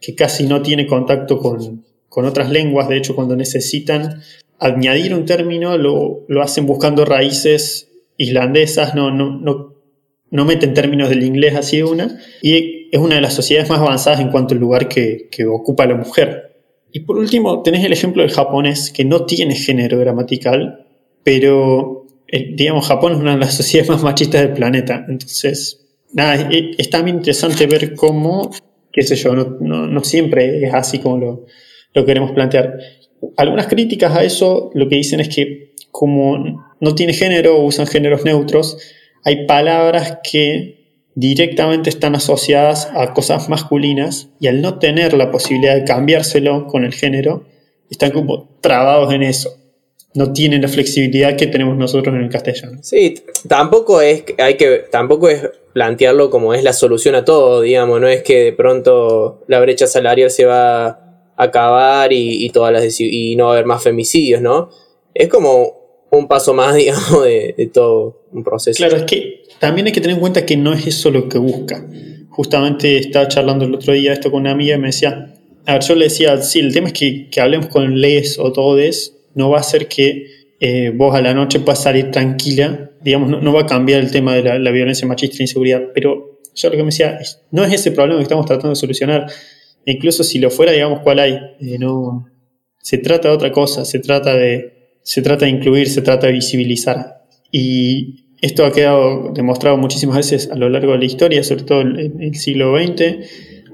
[0.00, 2.88] que casi no tiene contacto con, con otras lenguas.
[2.88, 4.20] De hecho, cuando necesitan
[4.58, 9.74] añadir un término, lo, lo hacen buscando raíces islandesas, no, no, no,
[10.30, 12.18] no meten términos del inglés así de una.
[12.42, 15.86] Y es una de las sociedades más avanzadas en cuanto al lugar que, que ocupa
[15.86, 16.50] la mujer.
[16.92, 20.86] Y por último, tenés el ejemplo del japonés, que no tiene género gramatical,
[21.22, 25.04] pero eh, digamos, Japón es una de las sociedades más machistas del planeta.
[25.08, 25.79] Entonces,
[26.12, 28.50] nada, es, también interesante ver cómo,
[28.92, 31.46] qué sé yo, no, no, no siempre es así como lo,
[31.94, 32.78] lo queremos plantear.
[33.36, 38.24] Algunas críticas a eso lo que dicen es que como no tiene género, usan géneros
[38.24, 38.78] neutros,
[39.24, 40.80] hay palabras que
[41.14, 46.84] directamente están asociadas a cosas masculinas y al no tener la posibilidad de cambiárselo con
[46.84, 47.44] el género,
[47.90, 49.50] están como trabados en eso.
[50.14, 52.78] No tienen la flexibilidad que tenemos nosotros en el castellano.
[52.82, 53.14] Sí,
[53.48, 58.00] tampoco es, que- hay que, tampoco es plantearlo como es la solución a todo, digamos,
[58.00, 62.72] no es que de pronto la brecha salarial se va a acabar y, y todas
[62.72, 64.68] las y no va a haber más femicidios, ¿no?
[65.14, 68.78] Es como un paso más, digamos, de, de todo un proceso.
[68.78, 71.38] Claro, es que también hay que tener en cuenta que no es eso lo que
[71.38, 71.86] busca.
[72.30, 75.34] Justamente estaba charlando el otro día esto con una amiga y me decía,
[75.66, 78.52] a ver, yo le decía, sí, el tema es que, que hablemos con les o
[78.52, 80.26] todes, no va a hacer que
[80.60, 84.10] eh, vos a la noche puedas salir tranquila, digamos, no, no va a cambiar el
[84.10, 87.18] tema de la, violencia machista y la inseguridad, pero yo lo que me decía,
[87.50, 89.26] no es ese problema que estamos tratando de solucionar,
[89.86, 91.38] incluso si lo fuera, digamos, ¿cuál hay?
[91.60, 92.26] Eh, no,
[92.82, 96.34] se trata de otra cosa, se trata de, se trata de incluir, se trata de
[96.34, 97.24] visibilizar.
[97.50, 101.80] Y esto ha quedado demostrado muchísimas veces a lo largo de la historia, sobre todo
[101.82, 103.00] en el siglo XX.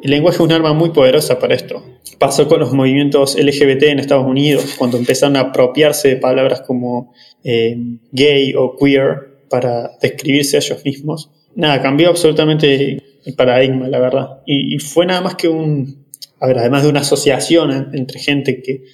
[0.02, 1.82] El lenguaje es un arma muy poderosa para esto.
[2.18, 7.12] Pasó con los movimientos LGBT en Estados Unidos, cuando empezaron a apropiarse de palabras como
[7.44, 7.76] eh,
[8.12, 11.30] gay o queer para describirse a ellos mismos.
[11.54, 14.40] Nada, cambió absolutamente el paradigma, la verdad.
[14.46, 16.06] Y, fue nada más que un,
[16.40, 18.84] a ver, además de una asociación en- entre gente que,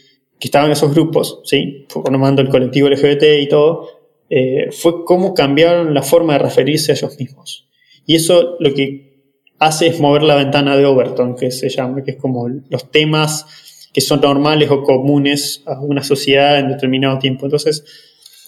[0.40, 1.86] que estaba en esos grupos, ¿sí?
[1.88, 3.88] formando el colectivo LGBT y todo,
[4.30, 7.68] eh, fue cómo cambiaron la forma de referirse a ellos mismos.
[8.06, 9.11] Y eso lo que
[9.66, 13.46] hace es mover la ventana de Overton, que se llama, que es como los temas
[13.92, 17.46] que son normales o comunes a una sociedad en determinado tiempo.
[17.46, 17.84] Entonces,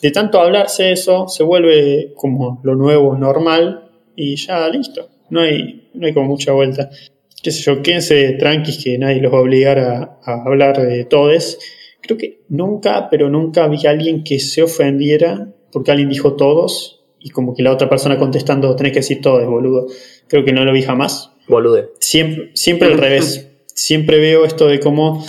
[0.02, 5.08] de tanto hablarse eso, se vuelve como lo nuevo normal y ya listo.
[5.30, 6.90] No hay, no hay como mucha vuelta.
[7.42, 11.58] Qué sé yo, quédense tranquis que nadie los va a obligar a, hablar de todes.
[12.00, 17.04] Creo que nunca, pero nunca vi a alguien que se ofendiera porque alguien dijo todos
[17.20, 19.86] y como que la otra persona contestando tenés que decir todos, boludo.
[20.34, 21.30] Creo que no lo vi jamás.
[21.46, 21.90] Bolude.
[22.00, 23.52] Siempre, siempre al revés.
[23.66, 25.24] Siempre veo esto de cómo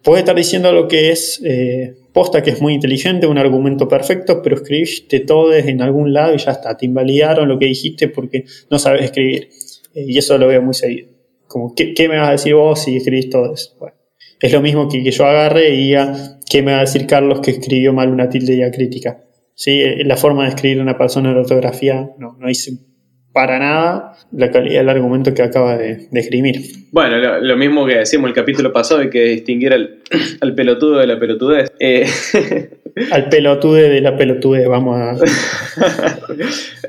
[0.00, 4.42] puede estar diciendo lo que es eh, posta, que es muy inteligente, un argumento perfecto,
[4.44, 6.76] pero escribiste todes en algún lado y ya está.
[6.76, 9.48] Te invalidaron lo que dijiste porque no sabes escribir.
[9.92, 11.08] Eh, y eso lo veo muy seguido.
[11.48, 13.74] Como, ¿qué, qué me vas a decir vos si escribís todes?
[13.80, 13.96] Bueno,
[14.38, 17.40] es lo mismo que, que yo agarre y diga, ¿qué me va a decir Carlos
[17.40, 19.20] que escribió mal una tilde diacrítica?
[19.56, 19.80] ¿Sí?
[19.80, 22.93] Eh, La forma de escribir una persona en ortografía no, no dice
[23.34, 26.62] para nada la calidad del argumento que acaba de, de esgrimir.
[26.92, 29.98] Bueno, lo, lo mismo que decíamos el capítulo pasado, hay que distinguir al,
[30.40, 31.70] al pelotudo de la pelotudez.
[31.78, 32.06] Eh,
[33.10, 35.16] Al pelotude de la pelotude, vamos a...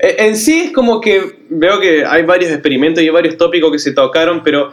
[0.00, 1.20] en sí es como que
[1.50, 4.70] veo que hay varios experimentos y hay varios tópicos que se tocaron, pero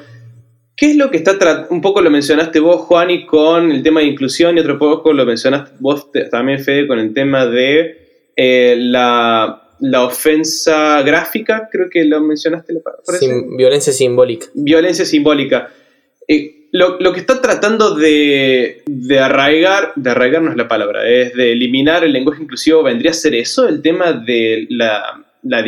[0.75, 1.69] ¿qué es lo que está tratando?
[1.71, 5.25] Un poco lo mencionaste vos, Juani, con el tema de inclusión y otro poco lo
[5.25, 12.05] mencionaste vos también, Fede, con el tema de eh, la, la ofensa gráfica, creo que
[12.05, 12.73] lo mencionaste.
[13.19, 14.47] Sim- violencia simbólica.
[14.53, 15.69] violencia simbólica.
[16.27, 21.07] Eh, lo, lo que está tratando de, de arraigar, de arraigar no es la palabra,
[21.07, 25.63] es de eliminar el lenguaje inclusivo, vendría a ser eso, el tema de la, la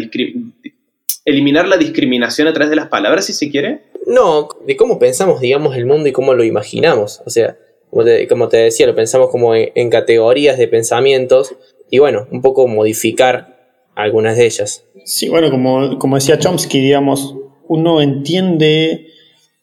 [1.26, 3.82] eliminar la discriminación a través de las palabras, si se quiere.
[4.08, 7.22] No, de cómo pensamos, digamos, el mundo y cómo lo imaginamos.
[7.26, 7.58] O sea,
[7.90, 11.56] como te, como te decía, lo pensamos como en, en categorías de pensamientos
[11.92, 13.55] y bueno, un poco modificar
[13.96, 14.84] algunas de ellas.
[15.06, 17.36] Sí, bueno, como, como decía Chomsky, digamos,
[17.68, 19.08] uno entiende,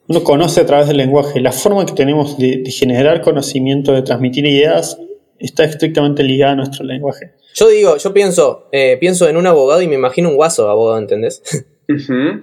[0.08, 1.40] uno conoce a través del lenguaje.
[1.40, 4.98] La forma que tenemos de, de generar conocimiento, de transmitir ideas,
[5.38, 7.32] está estrictamente ligada a nuestro lenguaje.
[7.54, 10.98] Yo digo, yo pienso, eh, pienso en un abogado y me imagino un guaso abogado,
[10.98, 11.42] ¿entendés?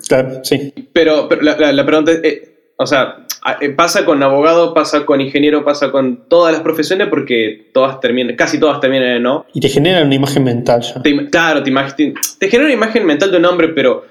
[0.07, 0.73] Claro, sí.
[0.93, 2.48] Pero, pero la, la- la pregunta es, eh,
[2.81, 3.25] o sea,
[3.59, 8.35] eh, pasa con abogado, pasa con ingeniero, pasa con todas las profesiones porque todas terminan,
[8.37, 9.45] casi todas terminan en no.
[9.53, 11.01] Y te genera una imagen mental ya.
[11.01, 14.05] Te claro, te, imag- te- te genera una imagen mental de un hombre, pero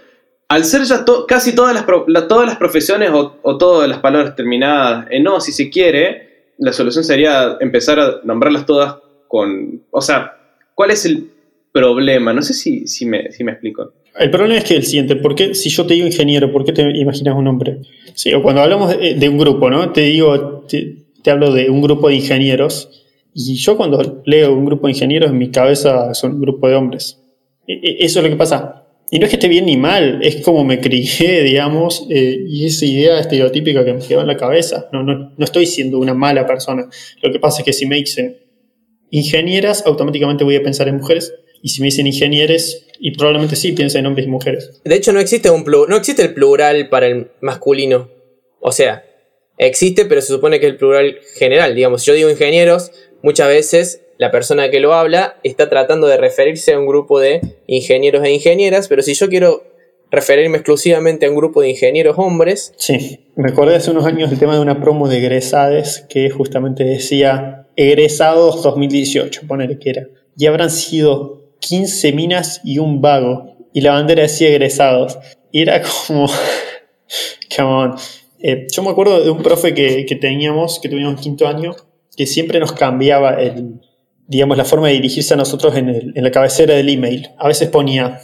[0.49, 3.99] al ser ya to- casi todas las, la- todas las profesiones o, o todas las
[4.01, 8.97] palabras terminadas en no, si se quiere, la solución sería empezar a nombrarlas todas
[9.29, 9.83] con...
[9.91, 10.37] O sea,
[10.75, 11.31] ¿cuál es el
[11.73, 12.33] problema?
[12.33, 13.93] No sé si, si, me, si me explico.
[14.19, 16.73] El problema es que el siguiente, ¿por qué, si yo te digo ingeniero, ¿por qué
[16.73, 17.79] te imaginas un hombre?
[18.15, 19.93] Sí, o cuando hablamos de, un grupo, ¿no?
[19.93, 23.05] Te digo, te, te hablo de un grupo de ingenieros,
[23.35, 26.75] y yo cuando leo un grupo de ingenieros, en mi cabeza son un grupo de
[26.75, 27.21] hombres.
[27.69, 28.87] E- e- Eso es lo que pasa.
[29.11, 32.67] Y no es que esté bien ni mal, es como me crié, digamos, eh, y
[32.67, 34.89] esa idea estereotípica que me quedó en la cabeza.
[34.93, 36.89] No, no, no estoy siendo una mala persona.
[37.23, 38.37] Lo que pasa es que si me dicen
[39.11, 41.33] ingenieras, automáticamente voy a pensar en mujeres.
[41.63, 44.81] Y si me dicen ingenieres, y probablemente sí piense en hombres y mujeres.
[44.85, 48.11] De hecho, no existe, un no existe el plural para el masculino.
[48.61, 49.05] O sea,
[49.57, 51.75] existe, pero se supone que es el plural general.
[51.75, 52.93] Digamos, si yo digo ingenieros,
[53.23, 57.41] muchas veces la persona que lo habla está tratando de referirse a un grupo de
[57.67, 59.63] ingenieros e ingenieras, pero si yo quiero
[60.11, 64.55] referirme exclusivamente a un grupo de ingenieros hombres, Sí, recordé hace unos años el tema
[64.55, 70.09] de una promo de egresades que justamente decía egresados 2018, poner que era.
[70.37, 73.57] Y habrán sido 15 minas y un vago.
[73.73, 75.19] Y la bandera decía egresados.
[75.53, 76.27] Y era como...
[77.57, 77.95] Come on.
[78.41, 81.75] Eh, yo me acuerdo de un profe que, que teníamos, que tuvimos en quinto año,
[82.17, 83.81] que siempre nos cambiaba el,
[84.27, 87.31] digamos, la forma de dirigirse a nosotros en, el- en la cabecera del email.
[87.39, 88.21] A veces ponía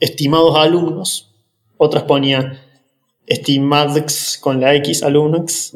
[0.00, 1.34] estimados alumnos,
[1.76, 2.60] otras ponía
[3.26, 5.72] estimados con la X alumnos,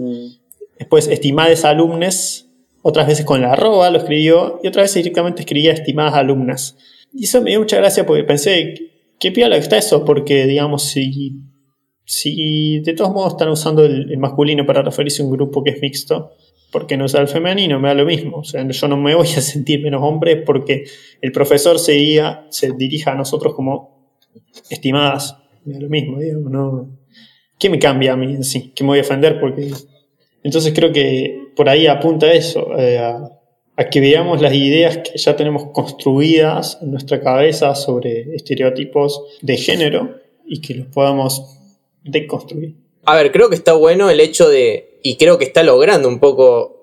[0.79, 2.46] después estimades alumnes,
[2.89, 6.77] otras veces con la arroba lo escribió y otras veces directamente escribía estimadas alumnas.
[7.13, 8.75] Y eso me dio mucha gracia porque pensé,
[9.19, 11.33] qué piola está eso, porque digamos, si,
[12.05, 15.83] si de todos modos están usando el, masculino para referirse a un grupo que es
[15.83, 16.31] mixto,
[16.71, 17.81] ¿por qué no usar el femenino?
[17.81, 18.37] Me da lo mismo.
[18.37, 20.85] O sea, yo no me voy a sentir menos hombre porque
[21.21, 21.93] el profesor se,
[22.79, 24.15] dirija a nosotros como
[24.71, 25.37] estimadas.
[25.65, 26.89] Me da lo mismo, digamos, no.
[27.59, 28.71] ¿Qué me cambia a mí sí?
[28.77, 29.41] ¿Qué me voy a ofender?
[29.41, 29.73] Porque.
[30.47, 33.33] Entonces creo que por ahí apunta eso, eh, a,
[33.91, 40.21] que veamos las ideas que ya tenemos construidas en nuestra cabeza sobre estereotipos de género
[40.47, 41.43] y que los podamos
[42.05, 42.77] deconstruir.
[43.05, 45.01] A ver, creo que está bueno el hecho de.
[45.03, 46.77] Y creo que está logrando un poco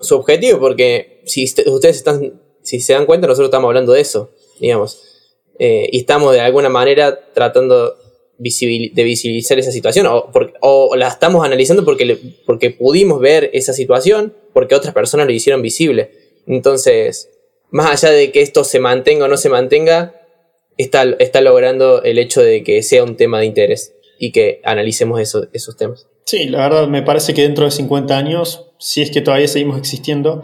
[0.00, 2.42] su objetivo, porque si ustedes están.
[2.62, 5.30] Si se dan cuenta, nosotros estamos hablando de eso, digamos.
[5.60, 7.94] Eh, y estamos de alguna manera tratando
[8.38, 14.74] de visibilizar esa situación, o, la estamos analizando porque, porque pudimos ver esa situación, porque
[14.74, 16.10] otras personas lo hicieron visible.
[16.46, 17.30] Entonces,
[17.70, 20.14] más allá de que esto se mantenga o no se mantenga,
[20.76, 25.20] está, está logrando el hecho de que sea un tema de interés y que analicemos
[25.20, 26.06] eso- esos temas.
[26.24, 29.78] Sí, la verdad me parece que dentro de 50 años, si es que todavía seguimos
[29.78, 30.42] existiendo,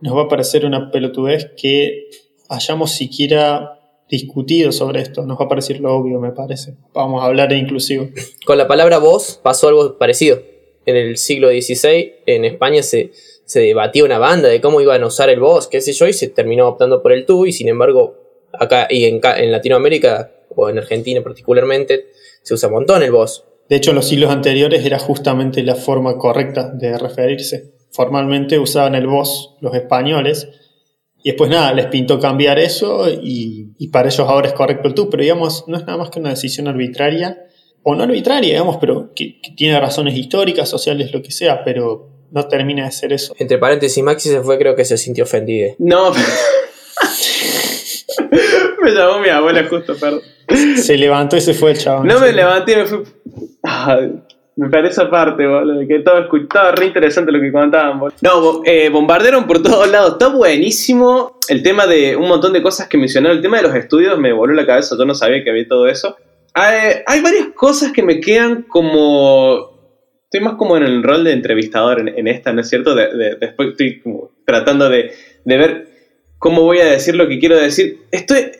[0.00, 2.08] nos va a parecer una pelotudez que
[2.48, 3.79] hayamos siquiera
[4.10, 5.24] discutido sobre esto.
[5.24, 6.74] Nos va a parecer lo obvio, me parece.
[6.92, 8.08] Vamos a hablar de inclusivo.
[8.44, 10.42] Con la palabra voz pasó algo parecido.
[10.84, 13.12] En el siglo XVI en España se,
[13.44, 16.12] se debatía una banda de cómo iban a usar el voz, qué sé yo, y
[16.12, 18.16] se terminó optando por el tú, y sin embargo,
[18.52, 22.06] acá y en, en Latinoamérica, o en Argentina particularmente,
[22.42, 23.44] se usa un montón el voz.
[23.68, 27.74] De hecho, en los siglos anteriores era justamente la forma correcta de referirse.
[27.92, 30.48] Formalmente usaban el vos los españoles.
[31.22, 34.94] Y después nada, les pintó cambiar eso y, y para ellos ahora es correcto el
[34.94, 35.08] tú.
[35.08, 37.46] Pero digamos, no es nada más que una decisión arbitraria.
[37.82, 41.64] O no arbitraria, digamos, pero que, que tiene razones históricas, sociales, lo que sea.
[41.64, 43.34] Pero no termina de ser eso.
[43.38, 45.76] Entre paréntesis, Maxi se fue, creo que se sintió ofendido.
[45.78, 46.12] No,
[48.82, 50.20] me llamó mi abuela justo, perdón.
[50.76, 52.06] Se levantó y se fue el chabón.
[52.06, 52.98] No me levanté, me fui.
[53.62, 54.12] Ay,
[54.60, 58.16] me parece aparte, boludo, que todo estaba re interesante lo que contaban, boludo.
[58.20, 60.12] No, eh, bombardearon por todos lados.
[60.12, 63.38] Está buenísimo el tema de un montón de cosas que mencionaron.
[63.38, 65.86] El tema de los estudios me voló la cabeza, yo no sabía que había todo
[65.86, 66.14] eso.
[66.52, 69.70] Hay, varias cosas que me quedan como.
[70.24, 72.94] Estoy más como en el rol de entrevistador en, esta, ¿no es cierto?
[72.94, 75.12] De- de- después estoy como tratando de,
[75.44, 75.88] de ver
[76.38, 78.00] cómo voy a decir lo que quiero decir.
[78.12, 78.50] Estoy,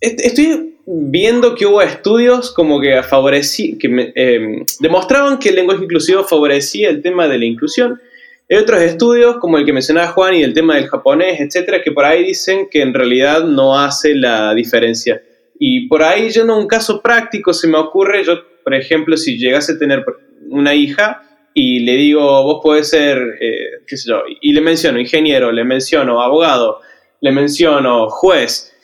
[0.00, 5.82] est- estoy viendo que hubo estudios como que favorecí, que eh, demostraban que el lenguaje
[5.84, 8.00] inclusivo favorecía el tema de la inclusión.
[8.48, 11.90] Hay otros estudios, como el que mencionaba Juan y el tema del japonés, etcétera, que
[11.90, 15.20] por ahí dicen que en realidad no hace la diferencia.
[15.58, 19.36] Y por ahí, yendo a un caso práctico, se me ocurre, yo, por ejemplo, si
[19.36, 20.04] llegase a tener
[20.48, 21.22] una hija
[21.52, 25.64] y le digo, vos podés ser, eh, qué sé yo, y le menciono ingeniero, le
[25.64, 26.80] menciono abogado,
[27.20, 28.75] le menciono juez,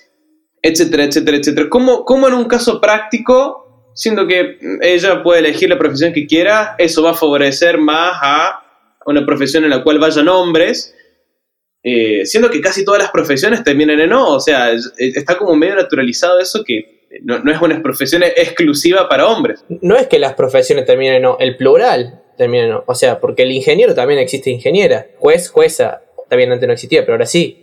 [0.63, 1.69] etcétera, etcétera, etcétera.
[1.69, 6.75] ¿Cómo, cómo en un caso práctico, siendo que ella puede elegir la profesión que quiera,
[6.79, 8.63] eso va a favorecer más a
[9.07, 10.95] una profesión en la cual vayan hombres?
[11.85, 15.57] eh, siendo que casi todas las profesiones terminan en no, o sea, es- está como
[15.57, 19.65] medio naturalizado eso que no, no es una profesión exclusiva para hombres.
[19.69, 22.85] No es que las profesiones terminen en no, el plural termina en no.
[22.87, 25.09] O sea, porque el ingeniero también existe ingeniera.
[25.19, 27.62] Juez, jueza, también antes no existía, pero ahora sí.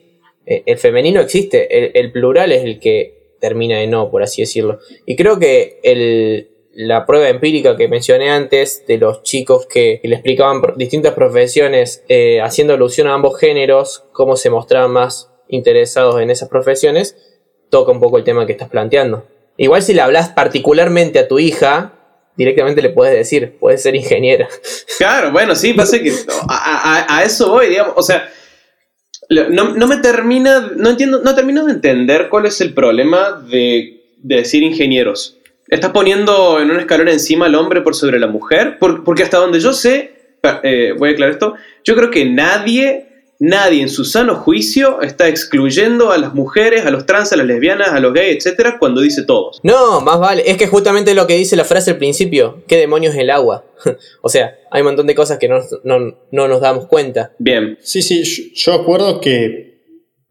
[0.49, 4.41] Eh, el femenino existe, el, el plural es el que termina en no, por así
[4.41, 4.79] decirlo.
[5.05, 10.15] Y creo que el, la prueba empírica que mencioné antes de los chicos que, le
[10.15, 16.29] explicaban distintas profesiones eh, haciendo alusión a ambos géneros, cómo se mostraban más interesados en
[16.29, 17.17] esas profesiones,
[17.69, 19.25] toca un poco el tema que estás planteando.
[19.57, 21.95] Igual si le hablas particularmente a tu hija,
[22.37, 24.47] directamente le puedes decir, puedes ser ingeniera.
[24.97, 26.13] Claro, bueno, sí, pasa que
[26.47, 28.29] a, eso voy, digamos, o sea,
[29.29, 34.01] no, no, me termina, no entiendo, no termino de entender cuál es el problema de,
[34.17, 35.37] de decir ingenieros.
[35.67, 38.77] ¿Estás poniendo en un escalón encima al hombre por sobre la mujer?
[38.79, 40.13] porque hasta donde yo sé,
[40.63, 41.53] eh, voy a aclarar esto,
[41.83, 43.08] yo creo que nadie,
[43.39, 47.47] nadie en su sano juicio está excluyendo a las mujeres, a los trans, a las
[47.47, 49.59] lesbianas, a los gays, etcétera, cuando dice todos.
[49.63, 53.15] No, más vale, es que justamente lo que dice la frase al principio, ¿qué demonios
[53.15, 53.65] es el agua?
[54.21, 57.31] o sea, hay un montón de cosas que no, no, nos damos cuenta.
[57.39, 57.77] Bien.
[57.81, 59.79] Sí, sí, yo, yo acuerdo que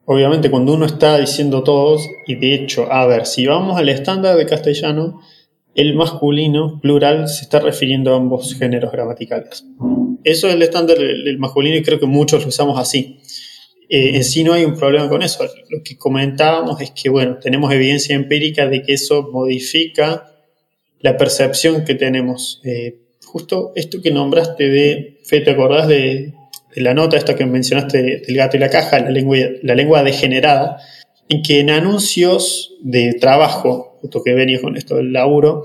[0.05, 4.37] obviamente cuando uno está diciendo todos, y de hecho, a ver, si vamos al estándar
[4.37, 5.21] de castellano,
[5.75, 9.65] el masculino plural se está refiriendo a ambos géneros gramaticales.
[10.25, 13.19] Eso es el estándar del masculino y creo que muchos lo usamos así.
[13.89, 15.45] Eh, en sí no hay un problema con eso.
[15.71, 20.35] Lo que comentábamos es que, bueno, tenemos evidencia empírica de que eso modifica
[21.01, 22.61] la percepción que tenemos.
[22.65, 26.35] Eh, justo esto que nombraste de, Fe, ¿te acordás de
[26.75, 30.79] la nota, esta que mencionaste del gato y la caja, la lengua, la lengua degenerada,
[31.29, 35.65] en que en anuncios de trabajo, justo que venía con esto del laburo,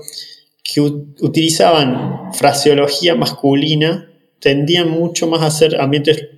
[0.62, 4.10] que utilizaban fraseología masculina,
[4.44, 6.28] tendían mucho más a ser ambientes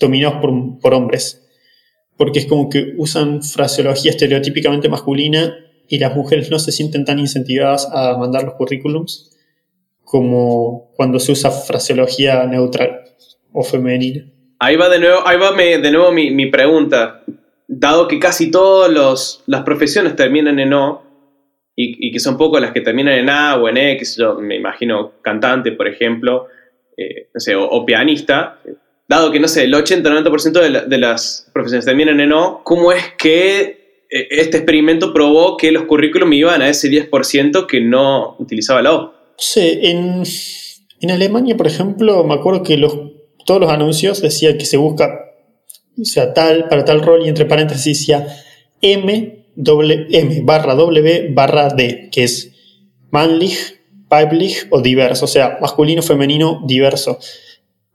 [0.00, 0.40] dominados
[0.80, 1.46] por, hombres.
[2.16, 5.54] Porque es como que usan fraseología estereotípicamente masculina
[5.86, 9.36] y las mujeres no se sienten tan incentivadas a mandar los currículums
[10.02, 13.02] como cuando se usa fraseología neutral
[13.52, 14.24] o femenina.
[14.58, 17.22] Ahí va de nuevo, ahí va de nuevo mi, pregunta.
[17.68, 21.02] Dado que casi todas las profesiones terminan en O,
[21.76, 24.56] y, que son pocas las que terminan en A o en E, que yo me
[24.56, 26.48] imagino cantante, por ejemplo,
[26.96, 28.60] eh, no sé, o, pianista,
[29.08, 33.02] dado que, no sé, el 80-90% de, de, las profesiones terminan en O, ¿cómo es
[33.18, 38.82] que eh, este experimento probó que los currículums iban a ese 10% que no utilizaba
[38.82, 39.14] la O?
[39.38, 40.22] Sí, en,
[41.00, 42.96] en Alemania, por ejemplo, me acuerdo que los
[43.44, 45.34] todos los anuncios decía que se busca,
[46.02, 48.26] sea, tal, para tal rol, y entre paréntesis decía
[48.80, 52.52] M, doble, M barra W barra D, que es
[53.10, 53.80] manlich,
[54.70, 57.18] o diverso, o sea, masculino, femenino, diverso.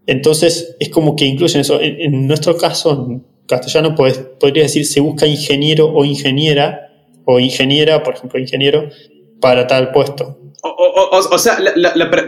[0.06, 1.80] Entonces, es como que incluyen eso.
[1.82, 6.90] En, nuestro caso, en castellano, pues, podría decir se busca ingeniero o ingeniera,
[7.26, 8.90] o ingeniera, por ejemplo, ingeniero,
[9.42, 10.40] para tal puesto.
[10.64, 11.58] O, sea,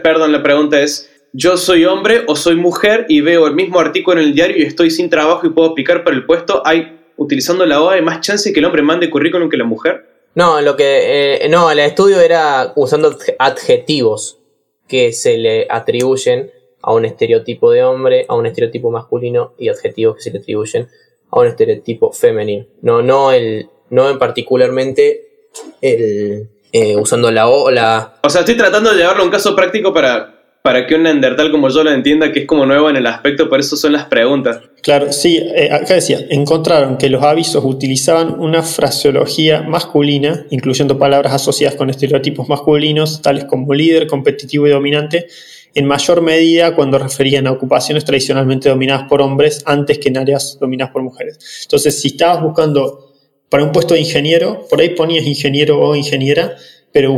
[0.03, 4.19] perdón, la pregunta es, yo soy hombre o soy mujer y veo el mismo artículo
[4.19, 7.65] en el diario y estoy sin trabajo y puedo aplicar para el puesto, hay, utilizando
[7.65, 10.08] la OA, hay más chance que el hombre mande currículum que la mujer.
[10.35, 14.39] No, lo que eh, no, el estudio era usando adjetivos
[14.87, 16.51] que se le atribuyen
[16.81, 20.87] a un estereotipo de hombre, a un estereotipo masculino y adjetivos que se le atribuyen
[21.31, 22.65] a un estereotipo femenino.
[22.81, 25.49] No, no el, no en particularmente
[25.81, 28.19] el eh, usando la O la.
[28.23, 31.51] O sea, estoy tratando de llevarlo a un caso práctico para para que un Neandertal
[31.51, 34.05] como yo lo entienda, que es como nuevo en el aspecto, por eso son las
[34.05, 34.59] preguntas.
[34.81, 41.33] Claro, sí, eh, acá decía, encontraron que los avisos utilizaban una fraseología masculina, incluyendo palabras
[41.33, 45.27] asociadas con estereotipos masculinos, tales como líder, competitivo y dominante,
[45.75, 50.57] en mayor medida cuando referían a ocupaciones tradicionalmente dominadas por hombres antes que en áreas
[50.59, 51.39] dominadas por mujeres.
[51.63, 53.13] Entonces, si estabas buscando
[53.49, 56.55] para un puesto de ingeniero, por ahí ponías ingeniero o ingeniera,
[56.91, 57.13] pero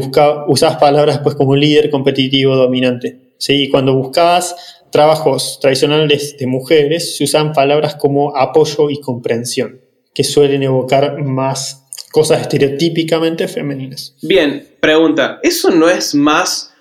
[0.48, 3.31] usabas palabras pues como líder, competitivo, dominante.
[3.42, 3.70] ¿Sí?
[3.70, 4.56] Cuando buscabas
[4.92, 9.82] trabajos tradicionales de mujeres, se usan palabras como apoyo y comprensión,
[10.14, 14.16] que suelen evocar más cosas estereotípicamente femeninas.
[14.22, 16.74] Bien, pregunta, ¿eso no es más...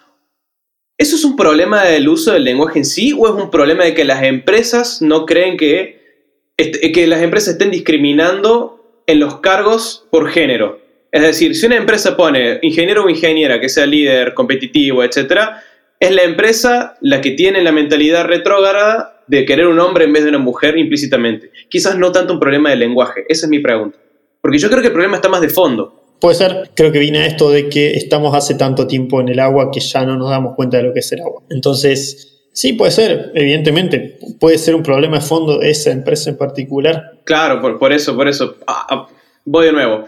[0.99, 3.95] ¿Eso es un problema del uso del lenguaje en sí o es un problema de
[3.95, 5.99] que las empresas no creen que,
[6.59, 10.79] que las empresas estén discriminando en los cargos por género?
[11.11, 15.63] Es decir, si una empresa pone ingeniero o ingeniera que sea líder, competitivo, etcétera,
[16.01, 20.24] es la empresa la que tiene la mentalidad retrógrada de querer un hombre en vez
[20.24, 21.53] de una mujer implícitamente.
[21.68, 23.98] Quizás no tanto un problema de lenguaje, esa es mi pregunta.
[24.40, 25.94] Porque yo creo que el problema está más de fondo.
[26.18, 29.38] Puede ser, creo que viene a esto de que estamos hace tanto tiempo en el
[29.38, 31.42] agua que ya no nos damos cuenta de lo que es el agua.
[31.51, 36.36] Entonces, sí, puede ser, evidentemente, puede ser un problema de fondo de esa empresa en
[36.36, 37.20] particular.
[37.24, 38.57] Claro, por, por eso, por eso.
[38.66, 39.09] Ah, ah,
[39.44, 40.07] voy de nuevo.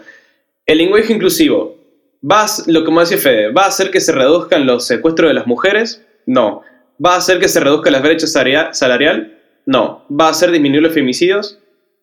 [0.65, 1.82] El lenguaje inclusivo
[2.29, 5.33] ¿Va a, lo como decía Fede, ¿va a hacer que se reduzcan los secuestros de
[5.33, 6.05] las mujeres?
[6.25, 6.61] No.
[7.03, 9.39] ¿Va a hacer que se reduzca la brecha salarial?
[9.65, 10.05] No.
[10.09, 11.59] ¿Va a hacer disminuir los femicidios?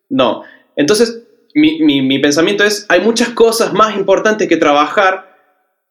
[0.09, 0.43] No.
[0.75, 5.31] Entonces, mi, pensamiento es, hay muchas cosas más importantes que trabajar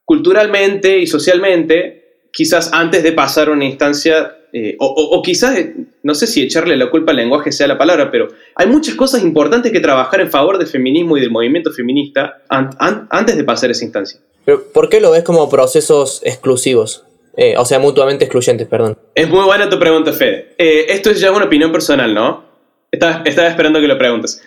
[0.05, 6.13] culturalmente y socialmente, quizás antes de pasar a una instancia, eh, o, quizás, eh, no
[6.13, 9.71] sé si echarle la culpa al lenguaje sea la palabra, pero hay muchas cosas importantes
[9.71, 14.19] que trabajar en favor del feminismo y del movimiento feminista antes de pasar esa instancia.
[14.45, 17.05] Pero, ¿Por qué lo ves como procesos exclusivos?
[17.37, 18.97] Eh, o sea, mutuamente excluyentes, perdón.
[19.15, 20.53] Es muy buena tu pregunta, Fede.
[20.57, 22.43] esto es ya una opinión personal, ¿no?
[22.91, 24.43] Estaba, estaba esperando que lo preguntes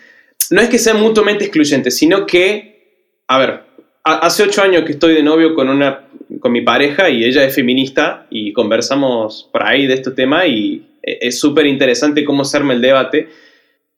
[0.50, 3.62] no es que sean mutuamente excluyentes, sino que, a ver,
[4.02, 6.08] hace ocho años que estoy de novio con, una,
[6.40, 10.86] con mi pareja y ella es feminista y conversamos por ahí de este tema y
[11.02, 13.28] e, es súper interesante cómo se arma el debate.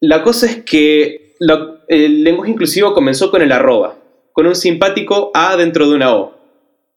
[0.00, 1.34] La cosa es que
[1.88, 3.96] el lenguaje inclusivo comenzó con el arroba,
[4.32, 6.36] con un simpático A dentro de una O.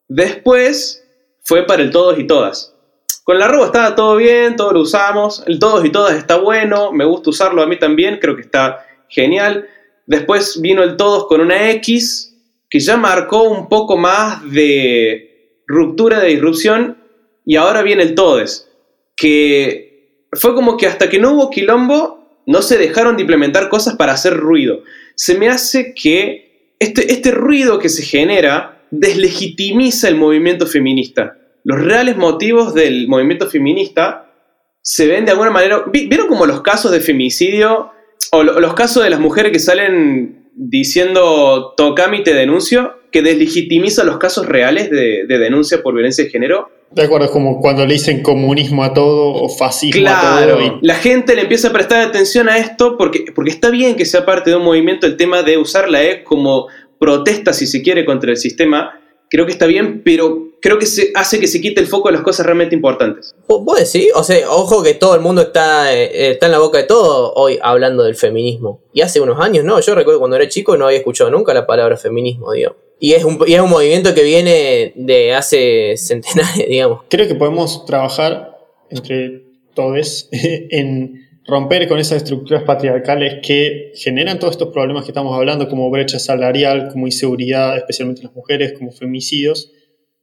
[0.07, 1.05] Después
[1.43, 2.75] fue para el todos y todas.
[3.23, 6.91] Con el arroba estaba todo bien, todos lo usamos, el todos y todas está bueno,
[6.91, 9.67] me gusta usarlo a mí también, creo que está genial.
[10.07, 12.35] Después vino el todos con una X,
[12.69, 15.28] que ya marcó un poco más de
[15.69, 16.97] ruptura, de disrupción,
[17.45, 18.69] y ahora viene el todes,
[19.15, 23.95] que fue como que hasta que no hubo quilombo, no se dejaron de implementar cosas
[23.95, 24.81] para hacer ruido.
[25.15, 31.37] Se me hace que este, este ruido que se genera deslegitimiza el movimiento feminista.
[31.63, 34.33] Los reales motivos del movimiento feminista
[34.81, 35.83] se ven de alguna manera...
[35.91, 37.91] ¿Vieron como los casos de femicidio
[38.31, 44.17] o los casos de las mujeres que salen diciendo tocami te denuncio, que deslegitimiza los
[44.17, 46.69] casos reales de, denuncia por violencia de género.
[46.91, 50.79] De acuerdo, es como cuando le dicen comunismo a todo o fascismo a todo.
[50.81, 54.25] La gente le empieza a prestar atención a esto porque, porque está bien que sea
[54.25, 56.67] parte de un movimiento el tema de usar la E como
[56.99, 58.99] protesta, si se quiere, contra el sistema.
[59.29, 62.13] Creo que está bien, pero creo que se hace que se quite el foco de
[62.13, 63.35] las cosas realmente importantes.
[63.47, 64.11] ¿Vos decís?
[64.15, 67.33] O sea, ojo que todo el mundo está, eh, está en la boca de todo
[67.35, 68.81] hoy hablando del feminismo.
[68.93, 69.79] Y hace unos años, ¿no?
[69.79, 72.75] Yo recuerdo cuando era chico no había escuchado nunca la palabra feminismo, digo.
[72.99, 77.01] Y es, un, y es un movimiento que viene de hace centenares, digamos.
[77.09, 78.57] Creo que podemos trabajar
[78.89, 79.43] entre
[79.73, 85.67] todos en romper con esas estructuras patriarcales que generan todos estos problemas que estamos hablando,
[85.67, 89.71] como brecha salarial, como inseguridad, especialmente en las mujeres, como femicidios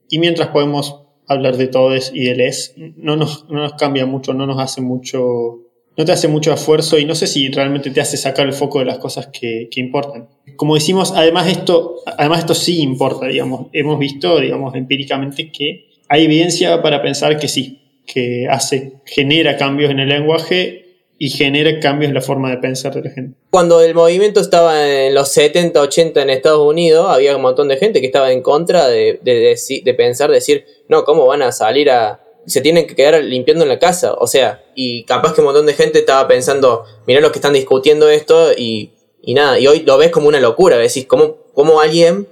[0.08, 4.32] y mientras podemos hablar de todes y de les, no nos, no nos cambia mucho,
[4.32, 5.65] no nos hace mucho,
[5.96, 8.80] no te hace mucho esfuerzo y no sé si realmente te hace sacar el foco
[8.80, 10.28] de las cosas que, que, importan.
[10.56, 13.68] Como decimos, además esto, además esto sí importa, digamos.
[13.72, 19.90] Hemos visto, digamos, empíricamente que hay evidencia para pensar que sí, que hace, genera cambios
[19.90, 20.86] en el lenguaje
[21.18, 23.38] y genera cambios en la forma de pensar de la gente.
[23.50, 27.78] Cuando el movimiento estaba en los 70, 80 en Estados Unidos, había un montón de
[27.78, 31.90] gente que estaba en contra de, de, de, pensar, decir, no, ¿cómo van a salir
[31.90, 32.20] a...
[32.46, 34.14] Se tienen que quedar limpiando en la casa.
[34.14, 37.52] O sea, y capaz que un montón de gente estaba pensando, mirá los que están
[37.52, 38.92] discutiendo esto y,
[39.26, 42.28] y nada, y hoy lo ves como una locura, decís, ¿cómo, cómo alguien,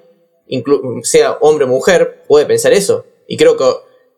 [1.02, 3.04] sea hombre o mujer, puede pensar eso?
[3.26, 3.64] Y creo que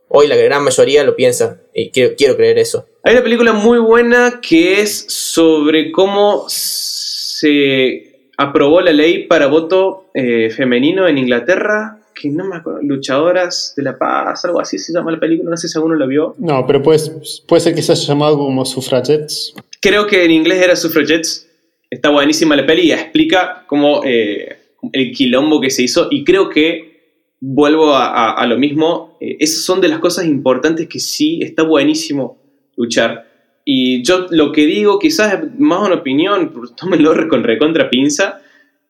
[0.08, 2.86] hoy la gran mayoría lo piensa, y quiero, quiero creer eso.
[3.02, 10.10] Hay una película muy buena que es sobre cómo se aprobó la ley para voto
[10.12, 14.92] eh, femenino en Inglaterra, que no me acuerdo, Luchadoras de la Paz, algo así se
[14.92, 16.34] llama la película, no sé si alguno la vio.
[16.38, 16.98] No, pero puede,
[17.46, 19.54] puede ser que se haya llamado como Suffragettes.
[19.80, 21.48] Creo que en inglés era Suffragettes.
[21.90, 24.56] Está buenísima la peli y explica cómo eh,
[24.92, 26.96] el quilombo que se hizo y creo que
[27.40, 32.38] vuelvo a, lo mismo, eh, esas son de las cosas importantes que sí está buenísimo
[32.76, 33.26] luchar.
[33.64, 38.40] Y yo lo que digo, quizás es más una opinión, tómenlo con recontra pinza,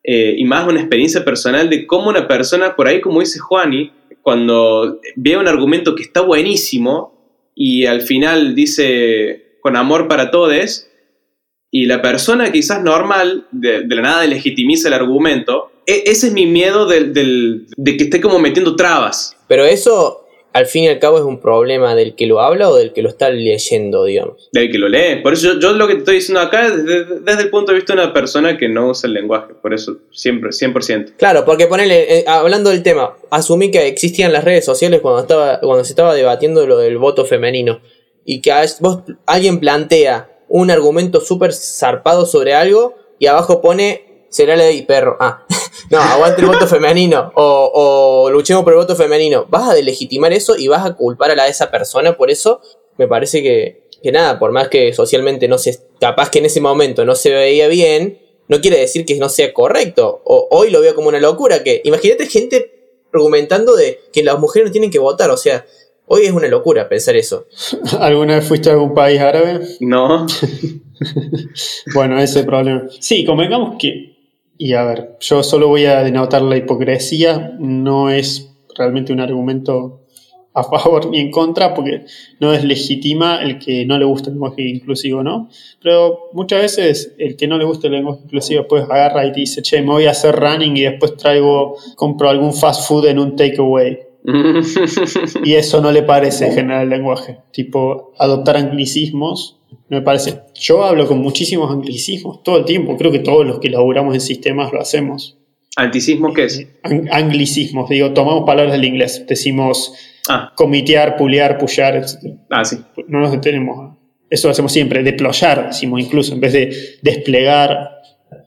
[0.09, 3.91] eh, y más una experiencia personal de cómo una persona, por ahí como dice Juani,
[4.21, 7.13] cuando ve un argumento que está buenísimo
[7.53, 10.87] y al final dice con amor para todos,
[11.69, 16.45] y la persona quizás normal de, la nada legitimiza el argumento, e, ese es mi
[16.45, 19.35] miedo de que esté como metiendo trabas.
[19.49, 20.26] Pero eso
[20.57, 23.03] al fin y al cabo es un problema del que lo habla o del que
[23.03, 24.49] lo está leyendo, digamos.
[24.51, 25.21] Del que lo lee.
[25.21, 27.93] Por eso yo, lo que te estoy diciendo acá es desde, el punto de vista
[27.93, 29.53] de una persona que no usa el lenguaje.
[29.53, 31.13] Por eso, siempre, 100%.
[31.15, 35.59] Claro, porque ponele, eh, hablando del tema, asumí que existían las redes sociales cuando, estaba,
[35.59, 37.79] cuando se estaba debatiendo lo del voto femenino.
[38.25, 44.55] Y que vos, alguien plantea un argumento súper zarpado sobre algo y abajo pone, será
[44.55, 45.17] ley perro.
[45.19, 45.45] Ah.
[45.89, 49.45] no, aguante el voto femenino o, luchemos por el voto femenino.
[49.49, 52.61] Vas a delegitimar eso y vas a culpar a la esa persona por eso.
[52.97, 56.61] Me parece que, que nada, por más que socialmente no se, capaz que en ese
[56.61, 60.21] momento no se veía bien, no quiere decir que no sea correcto.
[60.25, 62.73] O, hoy lo veo como una locura, que imagínate gente
[63.13, 65.29] argumentando de que las mujeres no tienen que votar.
[65.29, 65.65] O sea,
[66.05, 67.47] hoy es una locura pensar eso.
[67.99, 69.61] ¿Alguna vez fuiste a algún país árabe?
[69.79, 70.25] No.
[71.93, 72.87] bueno, ese problema.
[72.99, 74.16] Sí, convengamos que,
[74.57, 80.01] y a ver, yo solo voy a denotar la hipocresía, no es realmente un argumento
[80.57, 82.05] a favor ni en contra, porque
[82.39, 85.49] no es legitima el que no le gusta el lenguaje inclusivo, ¿no?
[85.83, 89.61] Pero muchas veces el que no le gusta el lenguaje inclusivo pues agarra y dice,
[89.61, 93.35] che, me voy a hacer running y después traigo, compro algún fast food en un
[93.35, 93.99] takeaway.
[95.45, 97.37] y eso no le parece en general el lenguaje.
[97.51, 99.56] Tipo, adoptar anglicismos,
[99.89, 100.41] me parece.
[100.55, 104.21] Yo hablo con muchísimos anglicismos todo el tiempo, creo que todos los que laburamos en
[104.21, 105.37] sistemas lo hacemos.
[105.75, 106.67] ¿Anticismo qué es?
[107.11, 109.93] anglicismos, digo, tomamos palabras del inglés, decimos
[110.29, 112.17] Ah, comitear, pulear, pullar, etc.
[112.49, 112.77] ah, sí.
[113.07, 113.95] No nos detenemos.
[114.29, 117.91] Eso lo hacemos siempre, deployar, decimos incluso, en vez de desplegar.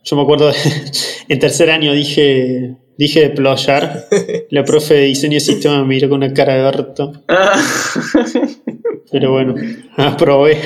[0.04, 0.54] Yo me acuerdo, de-
[1.28, 4.08] en tercer año dije, dije deployar.
[4.50, 7.12] La profe de diseño de sistema me miró con una cara de harto.
[7.28, 7.58] Ah,
[9.10, 9.54] Pero bueno,
[9.96, 10.58] aprobé.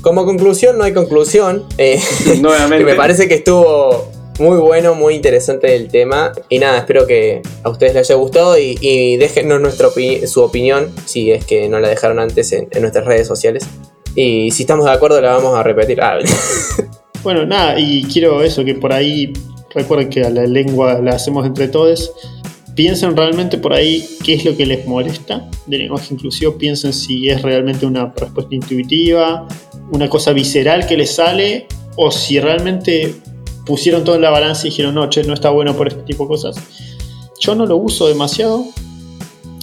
[0.00, 1.64] Como conclusión, no hay conclusión.
[1.76, 2.00] Eh,
[2.40, 2.84] Nuevamente.
[2.84, 4.08] me parece que estuvo
[4.38, 6.32] muy bueno, muy interesante el tema.
[6.48, 10.42] Y nada, espero que a ustedes les haya gustado y, y déjennos nuestra opi- su
[10.42, 13.66] opinión, si es que no la dejaron antes en, en nuestras redes sociales.
[14.14, 16.00] Y si estamos de acuerdo, la vamos a repetir.
[16.00, 16.18] Ah,
[17.24, 19.32] Bueno, nada, y quiero eso, que por ahí,
[19.78, 22.12] recuerden que a la lengua la hacemos entre todos.
[22.74, 26.56] Piensen realmente por ahí qué es lo que les molesta del lenguaje inclusivo.
[26.56, 29.48] Piensen si es realmente una respuesta intuitiva,
[29.90, 33.14] una cosa visceral que les sale, o si realmente
[33.66, 36.24] pusieron todo en la balanza y dijeron, no, che, no está bueno por este tipo
[36.24, 36.56] de cosas.
[37.40, 38.64] Yo no lo uso demasiado.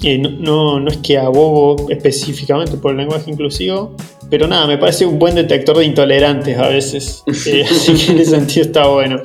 [0.04, 3.96] Eh, no, no, no es que abogo específicamente por el lenguaje inclusivo,
[4.30, 7.24] pero nada, me parece un buen detector de intolerantes a veces.
[7.48, 9.22] Eh, así que en ese sentido está bueno.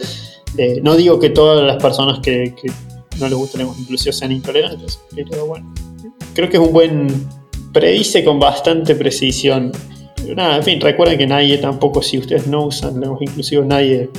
[0.56, 2.54] Eh, no digo que todas las personas que,
[3.18, 5.72] no les gusta lenguaje inclusivo sean intolerantes, pero bueno.
[6.34, 7.28] Creo que es un buen.
[7.72, 9.70] Predice con bastante precisión.
[10.16, 14.10] Pero nada, en fin, recuerden que nadie tampoco, si ustedes no usan lenguaje inclusivo, nadie,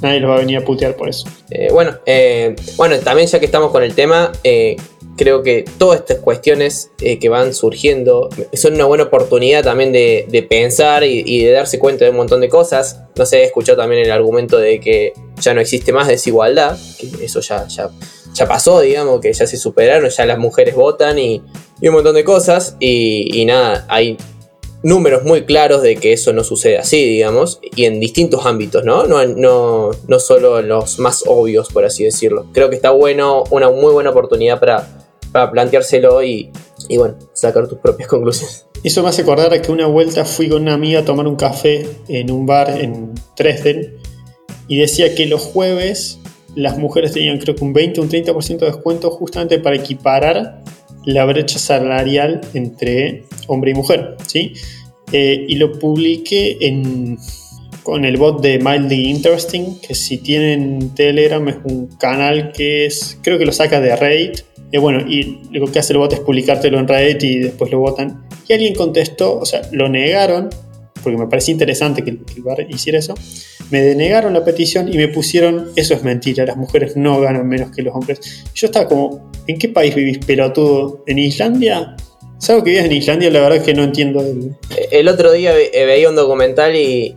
[0.00, 1.28] nadie los va a venir a putear por eso.
[1.50, 4.76] Eh, bueno, eh, bueno, también ya que estamos con el tema, eh,
[5.16, 10.46] creo que todas estas cuestiones eh, que van surgiendo son una buena oportunidad también de,
[10.48, 13.00] pensar y, de darse cuenta de un montón de cosas.
[13.16, 17.24] No sé, he escuchado también el argumento de que ya no existe más desigualdad, que
[17.24, 21.42] eso ya, ya, pasó, digamos, que ya se superaron, ya las mujeres votan y,
[21.80, 22.76] y un montón de cosas.
[22.80, 24.16] Y, y nada, hay
[24.84, 29.06] números muy claros de que eso no sucede así, digamos, y en distintos ámbitos, ¿no?
[29.06, 32.46] No, no, no solo en los más obvios, por así decirlo.
[32.52, 35.03] Creo que está bueno, una muy buena oportunidad para,
[35.34, 36.52] para planteárselo y,
[36.96, 38.66] bueno, sacar tus propias conclusiones.
[38.84, 41.88] Eso me hace acordar que una vuelta fui con una amiga a tomar un café
[42.06, 43.96] en un bar en Dresden
[44.68, 46.20] y decía que los jueves
[46.54, 50.62] las mujeres tenían creo que un 20 o un 30% de descuento justamente para equiparar
[51.04, 54.52] la brecha salarial entre hombre y mujer, ¿sí?
[55.10, 57.18] Eh, y lo publiqué en,
[57.82, 63.18] con el bot de Mildly Interesting, que si tienen Telegram es un canal que es,
[63.20, 64.53] creo que lo saca de Reddit.
[64.74, 67.78] Eh, bueno, y lo que hace el bot es publicártelo en Reddit y después lo
[67.78, 68.26] votan.
[68.48, 70.50] Y alguien contestó, o sea, lo negaron,
[71.00, 73.14] porque me parecía interesante que, que el bar hiciera eso.
[73.70, 77.70] Me denegaron la petición y me pusieron, eso es mentira, las mujeres no ganan menos
[77.70, 78.44] que los hombres.
[78.52, 81.04] Yo estaba como, ¿en qué país vivís, pelotudo?
[81.06, 81.94] ¿En Islandia?
[82.38, 83.30] ¿Sabes que vivías en Islandia?
[83.30, 84.22] La verdad es que no entiendo.
[84.22, 84.56] El...
[84.90, 87.16] El otro día ve- eh, veía un documental y,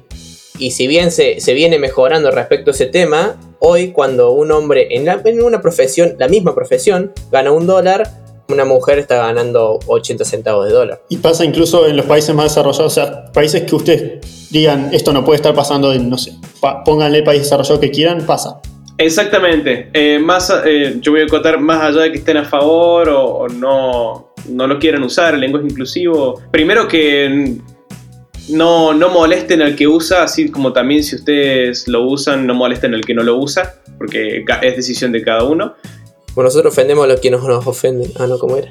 [0.60, 4.88] y si bien se, se viene mejorando respecto a ese tema, hoy cuando un hombre
[4.92, 8.10] en, la- en una profesión, la misma profesión, gana un dólar,
[8.50, 11.02] una mujer está ganando 80 centavos de dólar.
[11.10, 15.12] Y pasa incluso en los países más desarrollados, o sea, países que ustedes digan, esto
[15.12, 16.32] no puede estar pasando en, no sé,
[16.62, 18.62] pa- pónganle país desarrollado que quieran, pasa.
[19.00, 19.90] Exactamente.
[19.94, 23.26] Eh, más, eh, yo voy a contar más allá de que estén a favor o,
[23.26, 26.42] o no, no lo quieran usar, el lenguaje inclusivo.
[26.52, 27.58] Primero que
[28.50, 32.94] no, no molesten al que usa, así como también si ustedes lo usan, no molesten
[32.94, 35.76] al que no lo usa, porque es decisión de cada uno.
[36.36, 38.12] Bueno, nosotros ofendemos a los que nos, nos ofenden.
[38.20, 38.70] Ah, no, ¿cómo era?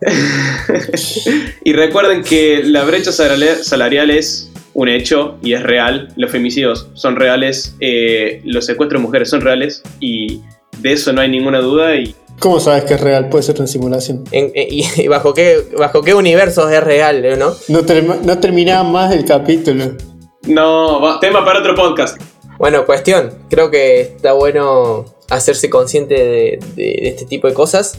[1.64, 6.12] y recuerden que la brecha salarial, salarial es un hecho y es real.
[6.16, 10.40] Los femicidios son reales, eh, los secuestros de mujeres son reales y
[10.78, 11.94] de eso no hay ninguna duda.
[11.94, 13.28] Y ¿Cómo sabes que es real?
[13.28, 14.24] Puede ser una simulación.
[14.32, 17.54] En- en- y, y bajo qué, bajo qué universos es real, eh, ¿no?
[17.68, 19.96] No, term- no terminaba más el capítulo.
[20.42, 22.18] no, va- tema para otro podcast.
[22.58, 23.32] Bueno, cuestión.
[23.50, 27.98] Creo que está bueno hacerse consciente de, de- de este tipo de cosas.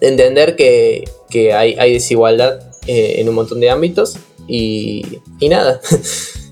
[0.00, 4.16] de entender que, que hay, hay desigualdad eh, en un montón de ámbitos.
[4.46, 5.80] Y, y nada.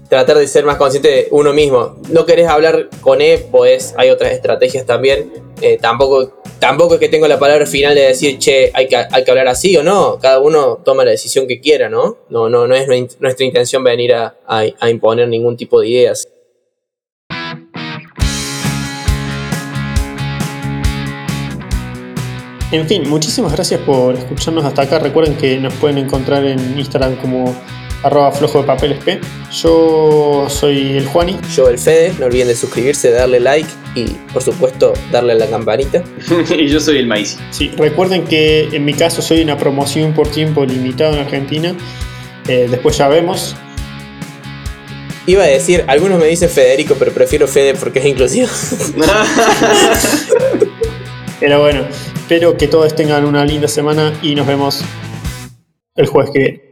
[0.08, 1.96] tratar de ser más consciente de uno mismo.
[2.10, 5.30] No querés hablar con E, pues hay otras estrategias también.
[5.60, 9.24] Eh, tampoco, tampoco es que tengo la palabra final de decir, che, hay que, hay
[9.24, 10.18] que hablar así o no.
[10.18, 12.18] Cada uno toma la decisión que quiera, ¿no?
[12.30, 12.88] No, no, no es
[13.20, 16.28] nuestra intención venir a, a imponer ningún tipo de ideas.
[22.70, 24.98] En fin, muchísimas gracias por escucharnos hasta acá.
[24.98, 27.54] Recuerden que nos pueden encontrar en Instagram como
[28.02, 29.20] arroba flojo de papeles P.
[29.52, 31.38] Yo soy el Juani.
[31.54, 32.12] Yo el Fede.
[32.18, 36.02] No olviden de suscribirse, darle like y por supuesto darle a la campanita.
[36.56, 37.38] y yo soy el Maíz.
[37.50, 41.74] Sí, recuerden que en mi caso soy una promoción por tiempo limitado en Argentina.
[42.46, 43.56] Eh, después ya vemos.
[45.26, 48.48] Iba a decir, algunos me dicen Federico, pero prefiero Fede porque es inclusivo.
[51.40, 51.86] pero bueno,
[52.28, 54.84] Espero que todos tengan una linda semana y nos vemos
[55.96, 56.67] el jueves que viene.